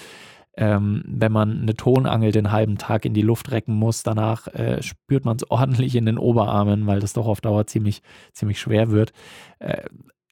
Ähm, 0.58 1.04
wenn 1.06 1.32
man 1.32 1.62
eine 1.62 1.76
Tonangel 1.76 2.32
den 2.32 2.52
halben 2.52 2.78
Tag 2.78 3.06
in 3.06 3.14
die 3.14 3.22
Luft 3.22 3.52
recken 3.52 3.76
muss, 3.76 4.02
danach 4.04 4.48
äh, 4.48 4.82
spürt 4.82 5.24
man 5.24 5.38
es 5.38 5.44
ordentlich 5.52 5.96
in 5.96 6.06
den 6.06 6.18
Oberarmen, 6.18 6.88
weil 6.88 7.00
das 7.00 7.14
doch 7.14 7.28
auf 7.28 7.42
Dauer 7.42 7.68
ziemlich, 7.68 8.02
ziemlich 8.34 8.60
schwer 8.60 8.90
wird. 8.90 9.14
Äh, 9.60 9.84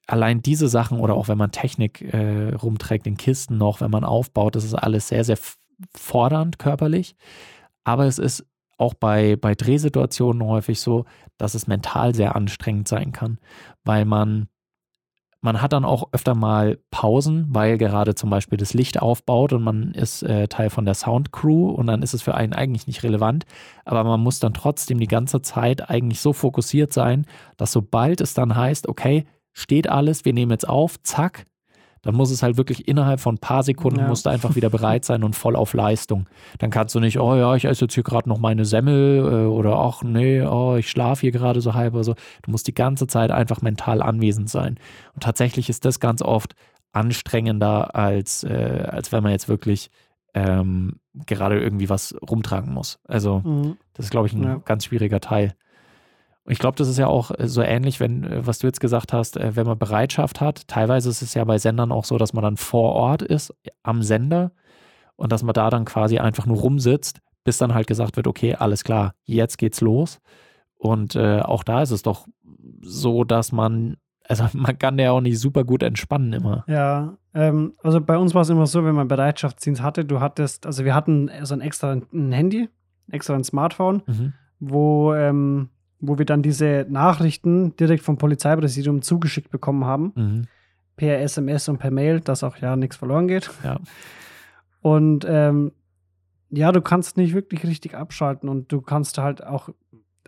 allein 0.08 0.42
diese 0.42 0.68
Sachen 0.68 1.00
oder 1.00 1.16
auch 1.16 1.28
wenn 1.28 1.38
man 1.38 1.52
Technik 1.52 2.02
äh, 2.02 2.54
rumträgt 2.56 3.08
in 3.08 3.18
Kisten 3.18 3.58
noch, 3.58 3.82
wenn 3.82 3.92
man 3.92 4.04
aufbaut, 4.04 4.56
das 4.56 4.64
ist 4.64 4.76
alles 4.76 5.08
sehr, 5.08 5.24
sehr 5.24 5.38
fordernd 5.96 6.60
körperlich. 6.60 7.16
Aber 7.84 8.06
es 8.06 8.20
ist 8.20 8.46
auch 8.78 8.94
bei, 8.94 9.36
bei 9.36 9.56
Drehsituationen 9.56 10.44
häufig 10.44 10.80
so, 10.82 11.06
dass 11.38 11.54
es 11.54 11.68
mental 11.68 12.14
sehr 12.14 12.36
anstrengend 12.36 12.88
sein 12.88 13.12
kann, 13.12 13.40
weil 13.84 14.06
man 14.06 14.48
man 15.46 15.62
hat 15.62 15.74
dann 15.74 15.86
auch 15.86 16.10
öfter 16.12 16.36
mal 16.36 16.80
Pausen, 16.92 17.46
weil 17.50 17.78
gerade 17.78 18.16
zum 18.16 18.30
Beispiel 18.30 18.58
das 18.58 18.74
Licht 18.74 19.02
aufbaut 19.02 19.54
und 19.54 19.64
man 19.64 19.92
ist 19.92 20.24
äh, 20.24 20.48
Teil 20.48 20.70
von 20.70 20.86
der 20.86 20.96
Soundcrew 20.96 21.70
und 21.70 21.88
dann 21.88 22.02
ist 22.02 22.14
es 22.14 22.24
für 22.24 22.34
einen 22.34 22.54
eigentlich 22.54 22.88
nicht 22.88 23.04
relevant. 23.04 23.46
Aber 23.86 24.04
man 24.04 24.20
muss 24.20 24.40
dann 24.40 24.54
trotzdem 24.54 25.00
die 25.00 25.08
ganze 25.08 25.42
Zeit 25.42 25.90
eigentlich 25.90 26.20
so 26.20 26.34
fokussiert 26.34 26.92
sein, 26.92 27.26
dass 27.58 27.72
sobald 27.72 28.22
es 28.22 28.34
dann 28.34 28.56
heißt, 28.56 28.90
okay, 28.90 29.26
steht 29.54 29.88
alles, 29.88 30.26
wir 30.26 30.34
nehmen 30.34 30.52
jetzt 30.52 30.68
auf, 30.68 31.02
zack, 31.04 31.46
dann 32.06 32.16
muss 32.16 32.32
es 32.32 32.42
halt 32.44 32.56
wirklich 32.56 32.88
innerhalb 32.88 33.20
von 33.20 33.36
ein 33.36 33.40
paar 33.40 33.64
Sekunden 33.64 34.00
Ja. 34.00 34.08
musst 34.08 34.26
du 34.26 34.30
einfach 34.30 34.56
wieder 34.56 34.70
bereit 34.70 35.04
sein 35.04 35.24
und 35.24 35.36
voll 35.36 35.56
auf 35.58 35.74
Leistung. 35.74 36.28
Dann 36.60 36.70
kannst 36.70 36.96
du 36.96 37.00
nicht, 37.02 37.20
oh 37.20 37.36
ja, 37.36 37.54
ich 37.56 37.66
esse 37.66 37.86
jetzt 37.86 37.94
hier 37.96 38.04
gerade 38.04 38.30
noch 38.30 38.38
meine 38.40 38.64
Semmel 38.64 39.18
äh, 39.20 39.46
oder 39.48 39.76
ach 39.78 40.04
nee, 40.04 40.42
oh, 40.42 40.76
ich 40.78 40.90
schlafe 40.90 41.22
hier 41.22 41.32
gerade 41.32 41.60
so 41.62 41.74
halb 41.74 41.94
oder 41.96 42.04
so. 42.06 42.14
Du 42.44 42.52
musst 42.52 42.68
die 42.68 42.74
ganze 42.74 43.08
Zeit 43.08 43.32
einfach 43.32 43.62
mental 43.62 44.02
anwesend 44.02 44.50
sein. 44.50 44.78
Und 45.16 45.24
tatsächlich 45.24 45.68
ist 45.70 45.84
das 45.84 46.00
ganz 46.00 46.22
oft 46.22 46.54
anstrengender, 46.94 47.96
als, 47.96 48.44
äh, 48.44 48.86
als 48.90 49.12
wenn 49.12 49.24
man 49.24 49.32
jetzt 49.32 49.48
wirklich 49.50 49.90
ähm, 50.34 51.00
gerade 51.26 51.60
irgendwie 51.62 51.88
was 51.90 52.14
rumtragen 52.30 52.74
muss. 52.74 53.00
Also 53.08 53.40
Mhm. 53.46 53.78
das 53.94 54.08
ist, 54.08 54.12
glaube 54.12 54.28
ich, 54.28 54.34
ein 54.34 54.44
Ja. 54.44 54.62
ganz 54.66 54.86
schwieriger 54.86 55.22
Teil. 55.22 55.54
Ich 56.48 56.60
glaube, 56.60 56.78
das 56.78 56.88
ist 56.88 56.98
ja 57.00 57.08
auch 57.08 57.32
äh, 57.38 57.48
so 57.48 57.62
ähnlich, 57.62 58.00
wenn, 58.00 58.24
äh, 58.24 58.46
was 58.46 58.60
du 58.60 58.68
jetzt 58.68 58.80
gesagt 58.80 59.14
hast, 59.14 59.38
äh, 59.38 59.56
wenn 59.56 59.66
man 59.66 59.78
Bereitschaft 59.80 60.42
hat. 60.42 60.68
Teilweise 60.68 61.10
ist 61.10 61.22
es 61.22 61.34
ja 61.34 61.44
bei 61.44 61.58
Sendern 61.58 61.92
auch 61.92 62.06
so, 62.06 62.18
dass 62.18 62.34
man 62.34 62.44
dann 62.44 62.58
vor 62.58 62.94
Ort 62.94 63.22
ist, 63.22 63.54
am 63.84 64.04
Sender, 64.04 64.52
und 65.18 65.32
dass 65.32 65.44
man 65.44 65.54
da 65.54 65.70
dann 65.70 65.86
quasi 65.86 66.20
einfach 66.20 66.46
nur 66.46 66.58
rumsitzt, 66.58 67.20
bis 67.46 67.58
dann 67.58 67.74
halt 67.74 67.88
gesagt 67.88 68.18
wird, 68.18 68.28
okay, 68.28 68.56
alles 68.56 68.84
klar, 68.84 69.14
jetzt 69.24 69.58
geht's 69.58 69.80
los. 69.82 70.20
Und 70.78 71.16
äh, 71.16 71.40
auch 71.40 71.64
da 71.64 71.82
ist 71.82 71.92
es 71.92 72.02
doch 72.04 72.28
so, 72.82 73.24
dass 73.24 73.52
man, 73.52 73.96
also 74.28 74.44
man 74.54 74.78
kann 74.78 75.00
ja 75.00 75.12
auch 75.12 75.22
nicht 75.22 75.40
super 75.40 75.64
gut 75.64 75.84
entspannen 75.84 76.34
immer. 76.34 76.64
Ja, 76.68 77.18
ähm, 77.34 77.74
also 77.82 78.02
bei 78.02 78.18
uns 78.18 78.34
war 78.36 78.42
es 78.42 78.50
immer 78.50 78.68
so, 78.68 78.84
wenn 78.84 78.94
man 78.96 79.08
Bereitschaftsdienst 79.08 79.82
hatte, 79.82 80.04
du 80.06 80.20
hattest, 80.20 80.66
also 80.66 80.84
wir 80.84 80.94
hatten 80.94 81.32
so 81.44 81.54
ein 81.56 81.62
extra 81.62 81.94
ein 82.14 82.32
Handy, 82.34 82.68
extra 83.10 83.36
ein 83.36 83.44
Smartphone, 83.44 84.04
Mhm. 84.08 84.34
wo, 84.60 85.14
ähm, 85.14 85.70
wo 86.08 86.18
wir 86.18 86.26
dann 86.26 86.42
diese 86.42 86.86
Nachrichten 86.90 87.76
direkt 87.78 88.04
vom 88.04 88.18
Polizeipräsidium 88.18 89.02
zugeschickt 89.02 89.50
bekommen 89.52 89.86
haben, 89.86 90.12
Mhm. 90.16 90.48
per 90.98 91.20
SMS 91.22 91.68
und 91.70 91.78
per 91.78 91.92
Mail, 91.92 92.20
dass 92.22 92.44
auch 92.44 92.58
ja 92.58 92.76
nichts 92.76 92.96
verloren 92.98 93.28
geht. 93.28 93.50
Ja. 93.64 93.78
Und 94.82 95.26
ähm, 95.28 95.72
ja, 96.50 96.72
du 96.72 96.82
kannst 96.82 97.18
nicht 97.18 97.34
wirklich 97.34 97.66
richtig 97.66 97.96
abschalten 97.96 98.50
und 98.50 98.72
du 98.72 98.82
kannst 98.82 99.18
halt 99.18 99.44
auch 99.44 99.70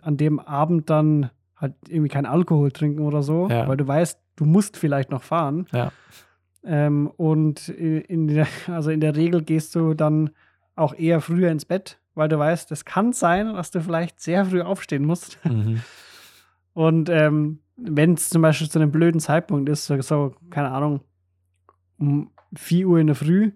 an 0.02 0.16
dem 0.16 0.40
Abend 0.40 0.90
dann 0.90 1.30
halt 1.56 1.74
irgendwie 1.88 2.08
kein 2.08 2.26
Alkohol 2.26 2.72
trinken 2.72 3.02
oder 3.02 3.22
so, 3.22 3.48
Ja. 3.48 3.68
weil 3.68 3.76
du 3.76 3.86
weißt, 3.86 4.18
du 4.36 4.44
musst 4.44 4.76
vielleicht 4.76 5.10
noch 5.10 5.22
fahren. 5.22 5.66
Ja. 5.72 5.92
Ähm, 6.64 7.06
und 7.16 7.68
in 7.68 8.26
der, 8.26 8.46
also 8.66 8.90
in 8.90 9.00
der 9.00 9.14
Regel 9.16 9.42
gehst 9.42 9.74
du 9.76 9.94
dann 9.94 10.30
auch 10.74 10.92
eher 10.94 11.20
früher 11.20 11.50
ins 11.50 11.64
Bett, 11.64 11.98
weil 12.18 12.28
du 12.28 12.38
weißt, 12.38 12.70
es 12.72 12.84
kann 12.84 13.12
sein, 13.14 13.54
dass 13.54 13.70
du 13.70 13.80
vielleicht 13.80 14.20
sehr 14.20 14.44
früh 14.44 14.60
aufstehen 14.60 15.04
musst. 15.06 15.38
Mhm. 15.44 15.80
Und 16.74 17.08
ähm, 17.08 17.60
wenn 17.76 18.14
es 18.14 18.28
zum 18.28 18.42
Beispiel 18.42 18.68
zu 18.68 18.78
einem 18.78 18.90
blöden 18.92 19.20
Zeitpunkt 19.20 19.68
ist, 19.68 19.86
so, 19.86 20.00
so, 20.02 20.34
keine 20.50 20.70
Ahnung, 20.70 21.00
um 21.98 22.30
4 22.54 22.86
Uhr 22.88 22.98
in 22.98 23.06
der 23.08 23.16
Früh, 23.16 23.52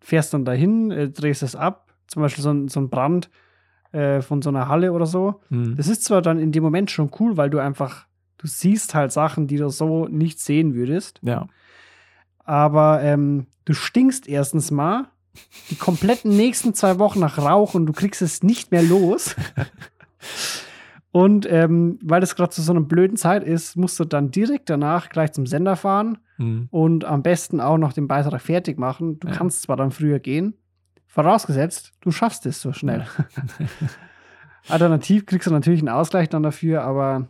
fährst 0.00 0.32
dann 0.34 0.44
dahin, 0.44 0.90
äh, 0.90 1.10
drehst 1.10 1.42
es 1.42 1.54
ab, 1.56 1.92
zum 2.06 2.22
Beispiel 2.22 2.42
so 2.42 2.50
ein, 2.50 2.68
so 2.68 2.80
ein 2.80 2.88
Brand 2.90 3.28
äh, 3.92 4.20
von 4.22 4.40
so 4.42 4.50
einer 4.50 4.68
Halle 4.68 4.92
oder 4.92 5.06
so. 5.06 5.40
Mhm. 5.50 5.76
Das 5.76 5.88
ist 5.88 6.04
zwar 6.04 6.22
dann 6.22 6.38
in 6.38 6.52
dem 6.52 6.62
Moment 6.62 6.90
schon 6.90 7.10
cool, 7.20 7.36
weil 7.36 7.50
du 7.50 7.58
einfach, 7.58 8.06
du 8.38 8.46
siehst 8.46 8.94
halt 8.94 9.12
Sachen, 9.12 9.46
die 9.46 9.56
du 9.56 9.68
so 9.68 10.06
nicht 10.06 10.38
sehen 10.40 10.74
würdest, 10.74 11.20
Ja. 11.22 11.46
aber 12.44 13.02
ähm, 13.02 13.46
du 13.64 13.74
stinkst 13.74 14.28
erstens 14.28 14.70
mal 14.70 15.08
die 15.70 15.76
kompletten 15.76 16.36
nächsten 16.36 16.74
zwei 16.74 16.98
Wochen 16.98 17.20
nach 17.20 17.38
Rauch 17.38 17.74
und 17.74 17.86
du 17.86 17.92
kriegst 17.92 18.22
es 18.22 18.42
nicht 18.42 18.70
mehr 18.72 18.82
los. 18.82 19.34
Und 21.12 21.46
ähm, 21.50 21.98
weil 22.02 22.20
das 22.20 22.36
gerade 22.36 22.50
zu 22.50 22.60
so 22.60 22.72
einer 22.72 22.82
blöden 22.82 23.16
Zeit 23.16 23.42
ist, 23.42 23.74
musst 23.76 23.98
du 23.98 24.04
dann 24.04 24.30
direkt 24.30 24.68
danach 24.68 25.08
gleich 25.08 25.32
zum 25.32 25.46
Sender 25.46 25.76
fahren 25.76 26.18
Mhm. 26.38 26.68
und 26.70 27.06
am 27.06 27.22
besten 27.22 27.62
auch 27.62 27.78
noch 27.78 27.94
den 27.94 28.06
Beitrag 28.08 28.42
fertig 28.42 28.78
machen. 28.78 29.18
Du 29.20 29.28
Ja. 29.28 29.34
kannst 29.34 29.62
zwar 29.62 29.76
dann 29.78 29.90
früher 29.90 30.18
gehen, 30.18 30.52
vorausgesetzt, 31.06 31.92
du 32.02 32.10
schaffst 32.10 32.44
es 32.44 32.60
so 32.60 32.74
schnell. 32.74 33.06
Alternativ 34.68 35.24
kriegst 35.24 35.46
du 35.46 35.50
natürlich 35.52 35.80
einen 35.80 35.88
Ausgleich 35.88 36.28
dann 36.28 36.42
dafür, 36.42 36.82
aber 36.82 37.28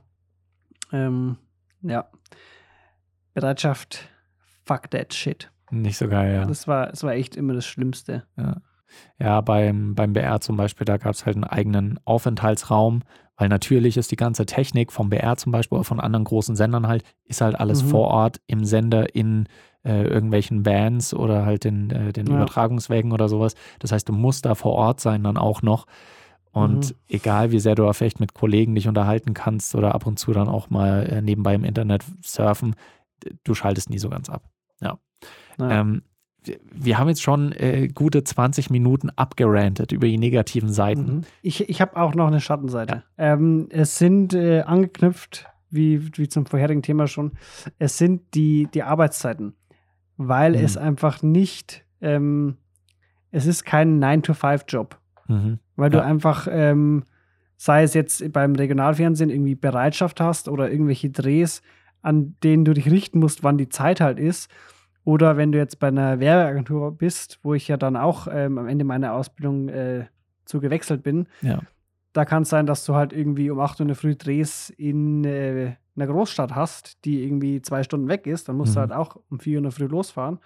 ähm, 0.92 1.36
ja. 1.82 2.08
Bereitschaft, 3.34 4.08
fuck 4.64 4.90
that 4.90 5.12
shit. 5.14 5.50
Nicht 5.70 5.96
so 5.98 6.08
geil, 6.08 6.34
ja. 6.34 6.44
Das, 6.46 6.68
war, 6.68 6.86
das 6.88 7.02
war 7.02 7.12
echt 7.12 7.36
immer 7.36 7.54
das 7.54 7.66
Schlimmste. 7.66 8.24
Ja, 8.36 8.56
ja 9.18 9.40
beim, 9.40 9.94
beim 9.94 10.12
BR 10.12 10.40
zum 10.40 10.56
Beispiel, 10.56 10.84
da 10.84 10.96
gab 10.96 11.12
es 11.14 11.26
halt 11.26 11.36
einen 11.36 11.44
eigenen 11.44 11.98
Aufenthaltsraum, 12.04 13.02
weil 13.36 13.48
natürlich 13.48 13.96
ist 13.96 14.10
die 14.10 14.16
ganze 14.16 14.46
Technik 14.46 14.92
vom 14.92 15.10
BR 15.10 15.36
zum 15.36 15.52
Beispiel 15.52 15.76
oder 15.76 15.84
von 15.84 16.00
anderen 16.00 16.24
großen 16.24 16.56
Sendern 16.56 16.86
halt, 16.86 17.02
ist 17.24 17.40
halt 17.40 17.58
alles 17.58 17.82
Mhm. 17.82 17.88
vor 17.88 18.08
Ort 18.08 18.40
im 18.46 18.64
Sender 18.64 19.14
in 19.14 19.48
äh, 19.84 20.02
irgendwelchen 20.04 20.64
Vans 20.66 21.14
oder 21.14 21.44
halt 21.46 21.64
in 21.64 21.90
äh, 21.90 22.12
den 22.12 22.26
Ja. 22.26 22.34
Übertragungswägen 22.34 23.12
oder 23.12 23.28
sowas. 23.28 23.54
Das 23.78 23.92
heißt, 23.92 24.08
du 24.08 24.12
musst 24.12 24.44
da 24.46 24.54
vor 24.54 24.72
Ort 24.72 25.00
sein 25.00 25.22
dann 25.22 25.36
auch 25.36 25.62
noch. 25.62 25.86
Und 26.52 26.90
Mhm. 26.90 26.94
egal 27.08 27.50
wie 27.52 27.60
sehr 27.60 27.74
du 27.74 27.92
vielleicht 27.92 28.18
mit 28.18 28.32
Kollegen 28.34 28.74
dich 28.74 28.88
unterhalten 28.88 29.34
kannst 29.34 29.74
oder 29.74 29.94
ab 29.94 30.06
und 30.06 30.18
zu 30.18 30.32
dann 30.32 30.48
auch 30.48 30.70
mal 30.70 31.04
äh, 31.06 31.20
nebenbei 31.22 31.54
im 31.54 31.64
Internet 31.64 32.02
surfen, 32.22 32.74
du 33.44 33.54
schaltest 33.54 33.90
nie 33.90 33.98
so 33.98 34.08
ganz 34.08 34.30
ab. 34.30 34.42
Ja. 34.80 34.98
Ähm, 35.60 36.02
wir- 36.72 36.98
haben 36.98 37.08
jetzt 37.08 37.22
schon 37.22 37.50
äh, 37.52 37.88
gute 37.88 38.22
20 38.22 38.70
Minuten 38.70 39.10
abgerantet 39.10 39.90
über 39.92 40.06
die 40.06 40.18
negativen 40.18 40.72
Seiten. 40.72 41.16
Mhm. 41.16 41.20
Ich, 41.42 41.68
ich 41.68 41.80
habe 41.80 41.96
auch 41.96 42.14
noch 42.14 42.28
eine 42.28 42.40
Schattenseite. 42.40 43.02
Ähm, 43.18 43.66
es 43.70 43.98
sind 43.98 44.32
äh, 44.34 44.60
angeknüpft, 44.62 45.46
wie, 45.70 46.16
wie 46.16 46.28
zum 46.28 46.46
vorherigen 46.46 46.82
Thema 46.82 47.08
schon, 47.08 47.32
es 47.78 47.98
sind 47.98 48.22
die, 48.34 48.68
die 48.72 48.84
Arbeitszeiten, 48.84 49.54
weil 50.16 50.52
Mhm. 50.52 50.64
es 50.64 50.76
einfach 50.76 51.22
nicht, 51.22 51.84
ähm, 52.00 52.56
es 53.32 53.46
ist 53.46 53.64
kein 53.64 53.98
9-to-5-Job, 54.02 54.98
Mhm. 55.26 55.58
weil 55.74 55.90
du 55.90 55.98
Ja. 55.98 56.04
einfach, 56.04 56.46
ähm, 56.48 57.02
sei 57.56 57.82
es 57.82 57.94
jetzt 57.94 58.32
beim 58.32 58.54
Regionalfernsehen 58.54 59.30
irgendwie 59.30 59.56
Bereitschaft 59.56 60.20
hast 60.20 60.48
oder 60.48 60.70
irgendwelche 60.70 61.10
Drehs, 61.10 61.62
an 62.02 62.36
denen 62.44 62.64
du 62.64 62.72
dich 62.72 62.88
richten 62.88 63.18
musst, 63.18 63.42
wann 63.42 63.58
die 63.58 63.68
Zeit 63.68 64.00
halt 64.00 64.20
ist. 64.20 64.48
Oder 65.06 65.36
wenn 65.36 65.52
du 65.52 65.58
jetzt 65.58 65.78
bei 65.78 65.86
einer 65.86 66.18
Werbeagentur 66.18 66.90
bist, 66.90 67.38
wo 67.44 67.54
ich 67.54 67.68
ja 67.68 67.76
dann 67.76 67.96
auch 67.96 68.26
ähm, 68.28 68.58
am 68.58 68.66
Ende 68.66 68.84
meiner 68.84 69.12
Ausbildung 69.12 69.68
äh, 69.68 70.06
zu 70.46 70.58
gewechselt 70.60 71.04
bin, 71.04 71.28
Ja. 71.42 71.62
da 72.12 72.24
kann 72.24 72.42
es 72.42 72.48
sein, 72.48 72.66
dass 72.66 72.84
du 72.84 72.94
halt 72.96 73.12
irgendwie 73.12 73.48
um 73.50 73.60
8 73.60 73.78
Uhr 73.78 73.82
in 73.84 73.88
der 73.88 73.96
Früh 73.96 74.16
Drehs 74.16 74.68
in 74.70 75.24
äh, 75.24 75.76
einer 75.94 76.06
Großstadt 76.08 76.56
hast, 76.56 77.04
die 77.04 77.22
irgendwie 77.24 77.62
zwei 77.62 77.84
Stunden 77.84 78.08
weg 78.08 78.26
ist, 78.26 78.48
dann 78.48 78.56
musst 78.56 78.74
du 78.74 78.80
Mhm. 78.80 78.82
halt 78.82 78.92
auch 78.92 79.16
um 79.30 79.38
4 79.38 79.52
Uhr 79.54 79.58
in 79.58 79.62
der 79.62 79.72
Früh 79.72 79.86
losfahren. 79.86 80.40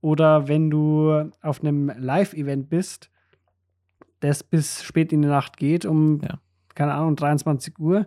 Oder 0.00 0.46
wenn 0.46 0.70
du 0.70 1.30
auf 1.42 1.60
einem 1.60 1.90
Live-Event 1.98 2.70
bist, 2.70 3.10
das 4.20 4.44
bis 4.44 4.84
spät 4.84 5.12
in 5.12 5.22
die 5.22 5.28
Nacht 5.28 5.56
geht, 5.56 5.84
um, 5.84 6.20
Ja. 6.22 6.38
keine 6.76 6.94
Ahnung, 6.94 7.16
23 7.16 7.76
Uhr, 7.80 8.06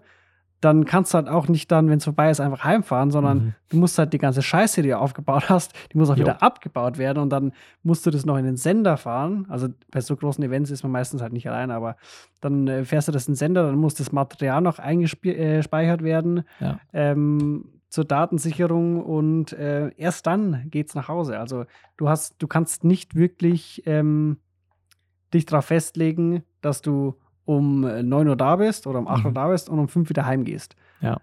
dann 0.61 0.85
kannst 0.85 1.13
du 1.13 1.17
halt 1.17 1.27
auch 1.27 1.47
nicht 1.47 1.71
dann, 1.71 1.89
wenn 1.89 1.97
es 1.97 2.03
vorbei 2.03 2.29
ist, 2.29 2.39
einfach 2.39 2.63
heimfahren, 2.63 3.09
sondern 3.11 3.37
Mhm. 3.37 3.53
du 3.69 3.77
musst 3.77 3.97
halt 3.97 4.13
die 4.13 4.17
ganze 4.19 4.41
Scheiße, 4.41 4.81
die 4.83 4.89
du 4.89 4.97
aufgebaut 4.99 5.49
hast, 5.49 5.73
die 5.91 5.97
muss 5.97 6.09
auch 6.09 6.15
Jo. 6.15 6.25
wieder 6.25 6.41
abgebaut 6.43 6.97
werden 6.99 7.17
und 7.19 7.29
dann 7.31 7.51
musst 7.83 8.05
du 8.05 8.11
das 8.11 8.25
noch 8.25 8.37
in 8.37 8.45
den 8.45 8.57
Sender 8.57 8.97
fahren. 8.97 9.45
Also 9.49 9.69
bei 9.91 10.01
so 10.01 10.15
großen 10.15 10.43
Events 10.43 10.69
ist 10.71 10.83
man 10.83 10.91
meistens 10.91 11.21
halt 11.21 11.33
nicht 11.33 11.49
allein, 11.49 11.71
aber 11.71 11.97
dann 12.41 12.67
äh, 12.67 12.85
fährst 12.85 13.07
du 13.07 13.11
das 13.11 13.27
in 13.27 13.33
den 13.33 13.37
Sender, 13.37 13.63
dann 13.65 13.75
muss 13.75 13.95
das 13.95 14.11
Material 14.11 14.61
noch 14.61 14.79
eingespeichert 14.79 16.03
werden 16.03 16.43
Ja. 16.59 16.79
ähm, 16.93 17.65
zur 17.89 18.05
Datensicherung 18.05 19.03
und 19.03 19.51
äh, 19.53 19.89
erst 19.97 20.25
dann 20.27 20.63
geht's 20.69 20.95
nach 20.95 21.07
Hause. 21.09 21.39
Also 21.39 21.65
du 21.97 22.07
hast, 22.07 22.35
du 22.41 22.47
kannst 22.47 22.83
nicht 22.85 23.15
wirklich 23.15 23.83
ähm, 23.85 24.37
dich 25.33 25.45
darauf 25.45 25.65
festlegen, 25.65 26.43
dass 26.61 26.81
du 26.81 27.15
um 27.45 27.83
äh, 27.85 28.03
9 28.03 28.27
Uhr 28.27 28.35
da 28.35 28.55
bist 28.55 28.87
oder 28.87 28.99
um 28.99 29.07
8 29.07 29.25
Uhr 29.25 29.31
Mhm. 29.31 29.35
da 29.35 29.47
bist 29.49 29.69
und 29.69 29.79
um 29.79 29.87
5 29.87 30.09
wieder 30.09 30.25
heimgehst. 30.25 30.75
Ja. 31.01 31.17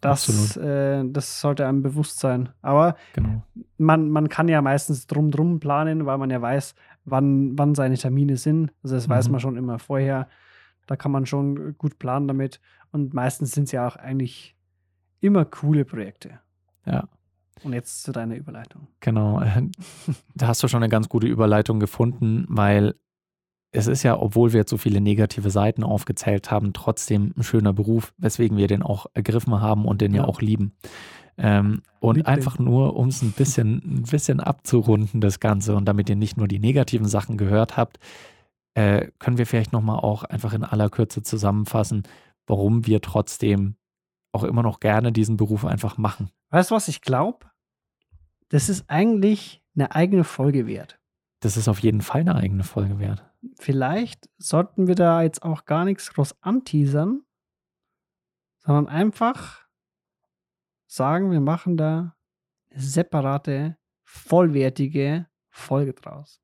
Das, 0.00 0.56
äh, 0.56 1.04
das 1.06 1.40
sollte 1.42 1.66
einem 1.66 1.82
bewusst 1.82 2.20
sein. 2.20 2.48
Aber 2.62 2.96
Genau. 3.12 3.42
man, 3.76 4.08
man 4.10 4.30
kann 4.30 4.48
ja 4.48 4.62
meistens 4.62 5.06
drum 5.06 5.30
drum 5.30 5.60
planen, 5.60 6.06
weil 6.06 6.16
man 6.16 6.30
ja 6.30 6.40
weiß, 6.40 6.74
wann, 7.04 7.58
wann 7.58 7.74
seine 7.74 7.98
Termine 7.98 8.38
sind. 8.38 8.72
Also 8.82 8.94
das 8.94 9.08
weiß 9.10 9.26
Mhm. 9.28 9.32
man 9.32 9.40
schon 9.40 9.56
immer 9.58 9.78
vorher. 9.78 10.26
Da 10.86 10.96
kann 10.96 11.12
man 11.12 11.26
schon 11.26 11.76
gut 11.76 11.98
planen 11.98 12.28
damit. 12.28 12.60
Und 12.92 13.12
meistens 13.12 13.52
sind 13.52 13.64
es 13.64 13.72
ja 13.72 13.86
auch 13.86 13.96
eigentlich 13.96 14.56
immer 15.20 15.44
coole 15.44 15.84
Projekte. 15.84 16.40
Ja. 16.86 17.06
Und 17.62 17.74
jetzt 17.74 18.02
zu 18.02 18.10
deiner 18.12 18.36
Überleitung. 18.36 18.88
Genau. 19.00 19.42
Da 20.34 20.46
hast 20.46 20.62
du 20.62 20.68
schon 20.68 20.82
eine 20.82 20.88
ganz 20.90 21.10
gute 21.10 21.26
Überleitung 21.26 21.78
gefunden, 21.78 22.46
weil 22.48 22.94
es 23.72 23.86
ist 23.86 24.02
ja, 24.02 24.18
obwohl 24.18 24.52
wir 24.52 24.60
jetzt 24.60 24.70
so 24.70 24.76
viele 24.78 25.00
negative 25.00 25.50
Seiten 25.50 25.84
aufgezählt 25.84 26.50
haben, 26.50 26.72
trotzdem 26.72 27.32
ein 27.36 27.42
schöner 27.42 27.72
Beruf, 27.72 28.12
weswegen 28.18 28.56
wir 28.56 28.66
den 28.66 28.82
auch 28.82 29.06
ergriffen 29.14 29.60
haben 29.60 29.84
und 29.84 30.00
den 30.00 30.12
ja, 30.14 30.22
Ja. 30.22 30.28
auch 30.28 30.40
lieben. 30.40 30.72
Ähm, 31.38 31.82
und 32.00 32.16
Lieb 32.16 32.24
den. 32.26 32.34
einfach 32.34 32.58
nur, 32.58 32.96
um 32.96 33.08
es 33.08 33.22
ein 33.22 33.32
bisschen, 33.32 33.76
ein 33.84 34.02
bisschen 34.02 34.40
abzurunden, 34.40 35.20
das 35.20 35.40
Ganze, 35.40 35.74
und 35.76 35.84
damit 35.86 36.08
ihr 36.10 36.16
nicht 36.16 36.36
nur 36.36 36.48
die 36.48 36.58
negativen 36.58 37.06
Sachen 37.06 37.38
gehört 37.38 37.76
habt, 37.76 37.98
äh, 38.74 39.08
können 39.18 39.38
wir 39.38 39.46
vielleicht 39.46 39.72
nochmal 39.72 40.00
auch 40.00 40.24
einfach 40.24 40.52
in 40.52 40.64
aller 40.64 40.90
Kürze 40.90 41.22
zusammenfassen, 41.22 42.02
warum 42.46 42.86
wir 42.86 43.00
trotzdem 43.00 43.76
auch 44.32 44.44
immer 44.44 44.62
noch 44.62 44.80
gerne 44.80 45.12
diesen 45.12 45.36
Beruf 45.36 45.64
einfach 45.64 45.96
machen. 45.96 46.30
Weißt 46.50 46.70
du, 46.70 46.74
was 46.74 46.88
ich 46.88 47.00
glaube? 47.00 47.46
Das 48.48 48.68
ist 48.68 48.84
eigentlich 48.88 49.62
eine 49.74 49.94
eigene 49.94 50.24
Folge 50.24 50.66
wert. 50.66 50.98
Das 51.40 51.56
ist 51.56 51.68
auf 51.68 51.78
jeden 51.80 52.00
Fall 52.02 52.20
eine 52.22 52.34
eigene 52.34 52.64
Folge 52.64 52.98
wert. 52.98 53.24
Vielleicht 53.58 54.28
sollten 54.38 54.86
wir 54.86 54.94
da 54.94 55.22
jetzt 55.22 55.42
auch 55.42 55.64
gar 55.64 55.84
nichts 55.84 56.12
groß 56.12 56.42
anteasern, 56.42 57.22
sondern 58.58 58.86
einfach 58.86 59.66
sagen, 60.86 61.30
wir 61.30 61.40
machen 61.40 61.76
da 61.76 62.16
eine 62.70 62.80
separate, 62.80 63.78
vollwertige 64.04 65.28
Folge 65.48 65.94
draus. 65.94 66.40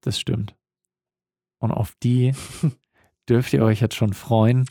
Das 0.00 0.18
stimmt. 0.18 0.56
Und 1.58 1.72
auf 1.72 1.94
die 2.02 2.34
dürft 3.30 3.52
ihr 3.52 3.62
euch 3.62 3.80
jetzt 3.80 3.94
schon 3.94 4.12
freuen 4.12 4.66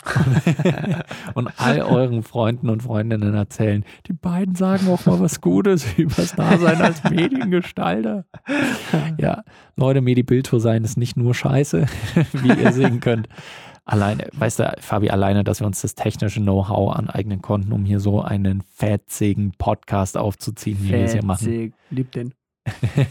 und 1.33 1.49
all 1.57 1.81
euren 1.81 2.23
Freunden 2.23 2.69
und 2.69 2.83
Freundinnen 2.83 3.33
erzählen. 3.33 3.85
Die 4.07 4.13
beiden 4.13 4.55
sagen 4.55 4.87
auch 4.89 5.05
mal 5.05 5.19
was 5.19 5.39
Gutes 5.39 5.97
über 5.97 6.13
das 6.15 6.35
Dasein 6.35 6.81
als 6.81 7.03
Mediengestalter. 7.05 8.25
Ja, 9.17 9.43
Leute, 9.77 10.01
Medi-Bildtour 10.01 10.59
sein 10.59 10.83
ist 10.83 10.97
nicht 10.97 11.15
nur 11.15 11.33
scheiße, 11.33 11.85
wie 12.33 12.61
ihr 12.61 12.73
sehen 12.73 12.99
könnt. 12.99 13.29
Alleine, 13.85 14.27
weißt 14.33 14.59
du, 14.59 14.71
Fabi, 14.79 15.09
alleine, 15.09 15.43
dass 15.43 15.61
wir 15.61 15.67
uns 15.67 15.81
das 15.81 15.95
technische 15.95 16.41
Know-how 16.41 16.95
aneignen 16.95 17.41
konnten, 17.41 17.71
um 17.71 17.85
hier 17.85 17.99
so 17.99 18.21
einen 18.21 18.61
fetzigen 18.61 19.53
Podcast 19.57 20.15
aufzuziehen, 20.15 20.77
wie 20.81 20.89
wir 20.89 21.05
es 21.05 21.13
hier 21.13 21.25
machen. 21.25 21.45
Fetzig, 21.45 21.73
Lieb 21.89 22.11
den. 22.11 22.33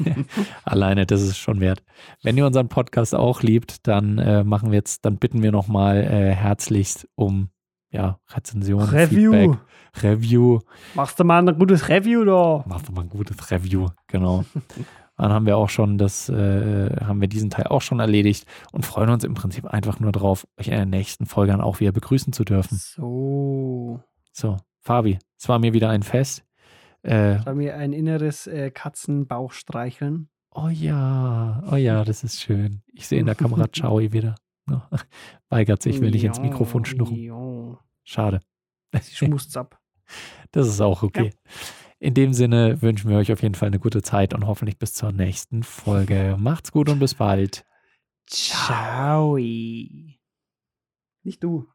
Alleine, 0.65 1.07
das 1.07 1.23
ist 1.23 1.39
schon 1.39 1.61
wert. 1.61 1.83
Wenn 2.23 2.37
ihr 2.37 2.47
unseren 2.47 2.69
Podcast 2.69 3.15
auch 3.15 3.43
liebt, 3.43 3.87
dann 3.87 4.19
äh, 4.19 4.45
machen 4.45 4.71
wir 4.71 4.77
jetzt, 4.77 5.05
dann 5.05 5.19
bitten 5.19 5.43
wir 5.43 5.53
nochmal 5.53 5.99
äh, 5.99 6.35
herzlichst 6.35 7.09
um 7.15 7.51
ja, 7.91 8.19
Rezension, 8.29 8.83
Review. 8.83 9.33
Feedback, 9.33 9.59
Review. 10.03 10.61
Machst 10.95 11.19
du 11.19 11.25
mal 11.25 11.47
ein 11.47 11.59
gutes 11.59 11.89
Review 11.89 12.25
da? 12.25 12.65
Macht 12.67 12.89
doch 12.89 12.93
mal 12.93 13.03
ein 13.03 13.09
gutes 13.09 13.51
Review, 13.51 13.89
genau. 14.07 14.45
Dann 15.17 15.33
haben 15.33 15.47
wir 15.47 15.57
auch 15.57 15.69
schon 15.69 15.99
das, 15.99 16.29
äh, 16.29 16.95
haben 17.05 17.21
wir 17.21 17.27
diesen 17.27 17.51
Teil 17.51 17.67
auch 17.67 17.83
schon 17.83 17.99
erledigt 17.99 18.47
und 18.71 18.87
freuen 18.87 19.11
uns 19.11 19.25
im 19.25 19.35
Prinzip 19.35 19.67
einfach 19.67 19.99
nur 19.99 20.13
drauf, 20.13 20.47
euch 20.61 20.69
in 20.69 20.75
der 20.75 20.87
nächsten 20.87 21.27
Folge 21.27 21.51
dann 21.51 21.61
auch 21.61 21.81
wieder 21.81 21.91
begrüßen 21.91 22.33
zu 22.33 22.45
dürfen. 22.45 22.79
So. 22.79 24.01
So, 24.33 24.59
Fabi, 24.81 25.19
es 25.37 25.49
war 25.49 25.59
mir 25.59 25.73
wieder 25.73 25.91
ein 25.91 26.05
Fest. 26.05 26.45
Äh, 27.03 27.39
Da 27.45 27.55
mir 27.55 27.77
ein 27.77 27.93
inneres 27.93 28.47
äh, 28.47 28.71
Katzenbauch 28.71 29.53
streicheln. 29.53 30.29
Oh 30.55 30.69
ja, 30.69 31.63
oh 31.71 31.77
ja, 31.77 32.05
das 32.05 32.25
ist 32.25 32.41
schön. 32.41 32.83
Ich 32.93 33.07
sehe 33.07 33.21
in 33.21 33.27
der 33.27 33.35
Kamera 33.35 33.67
Chaui 33.73 34.13
wieder. 34.13 34.35
Oh, 34.71 34.81
weigert 35.49 35.83
sich, 35.83 36.01
will 36.01 36.11
nicht 36.11 36.25
ins 36.25 36.41
Mikrofon 36.41 36.85
schnurren. 36.85 37.17
Ja. 37.17 37.79
Schade. 38.05 38.41
Sie 39.01 39.15
schmust 39.15 39.57
ab. 39.57 39.79
Das 40.53 40.67
ist 40.67 40.81
auch 40.81 41.03
okay. 41.03 41.35
In 41.99 42.15
dem 42.15 42.33
Sinne 42.33 42.81
wünschen 42.81 43.11
wir 43.11 43.19
euch 43.19 43.31
auf 43.31 43.43
jeden 43.43 43.55
Fall 43.55 43.67
eine 43.67 43.79
gute 43.79 44.01
Zeit 44.01 44.33
und 44.33 44.47
hoffentlich 44.47 44.79
bis 44.79 44.95
zur 44.95 45.13
nächsten 45.13 45.63
Folge. 45.63 46.37
Macht's 46.39 46.73
gut 46.73 46.89
und 46.89 46.99
bis 46.99 47.15
bald. 47.15 47.67
Ciao. 48.27 49.37
Nicht 49.37 50.19
du. 51.45 51.69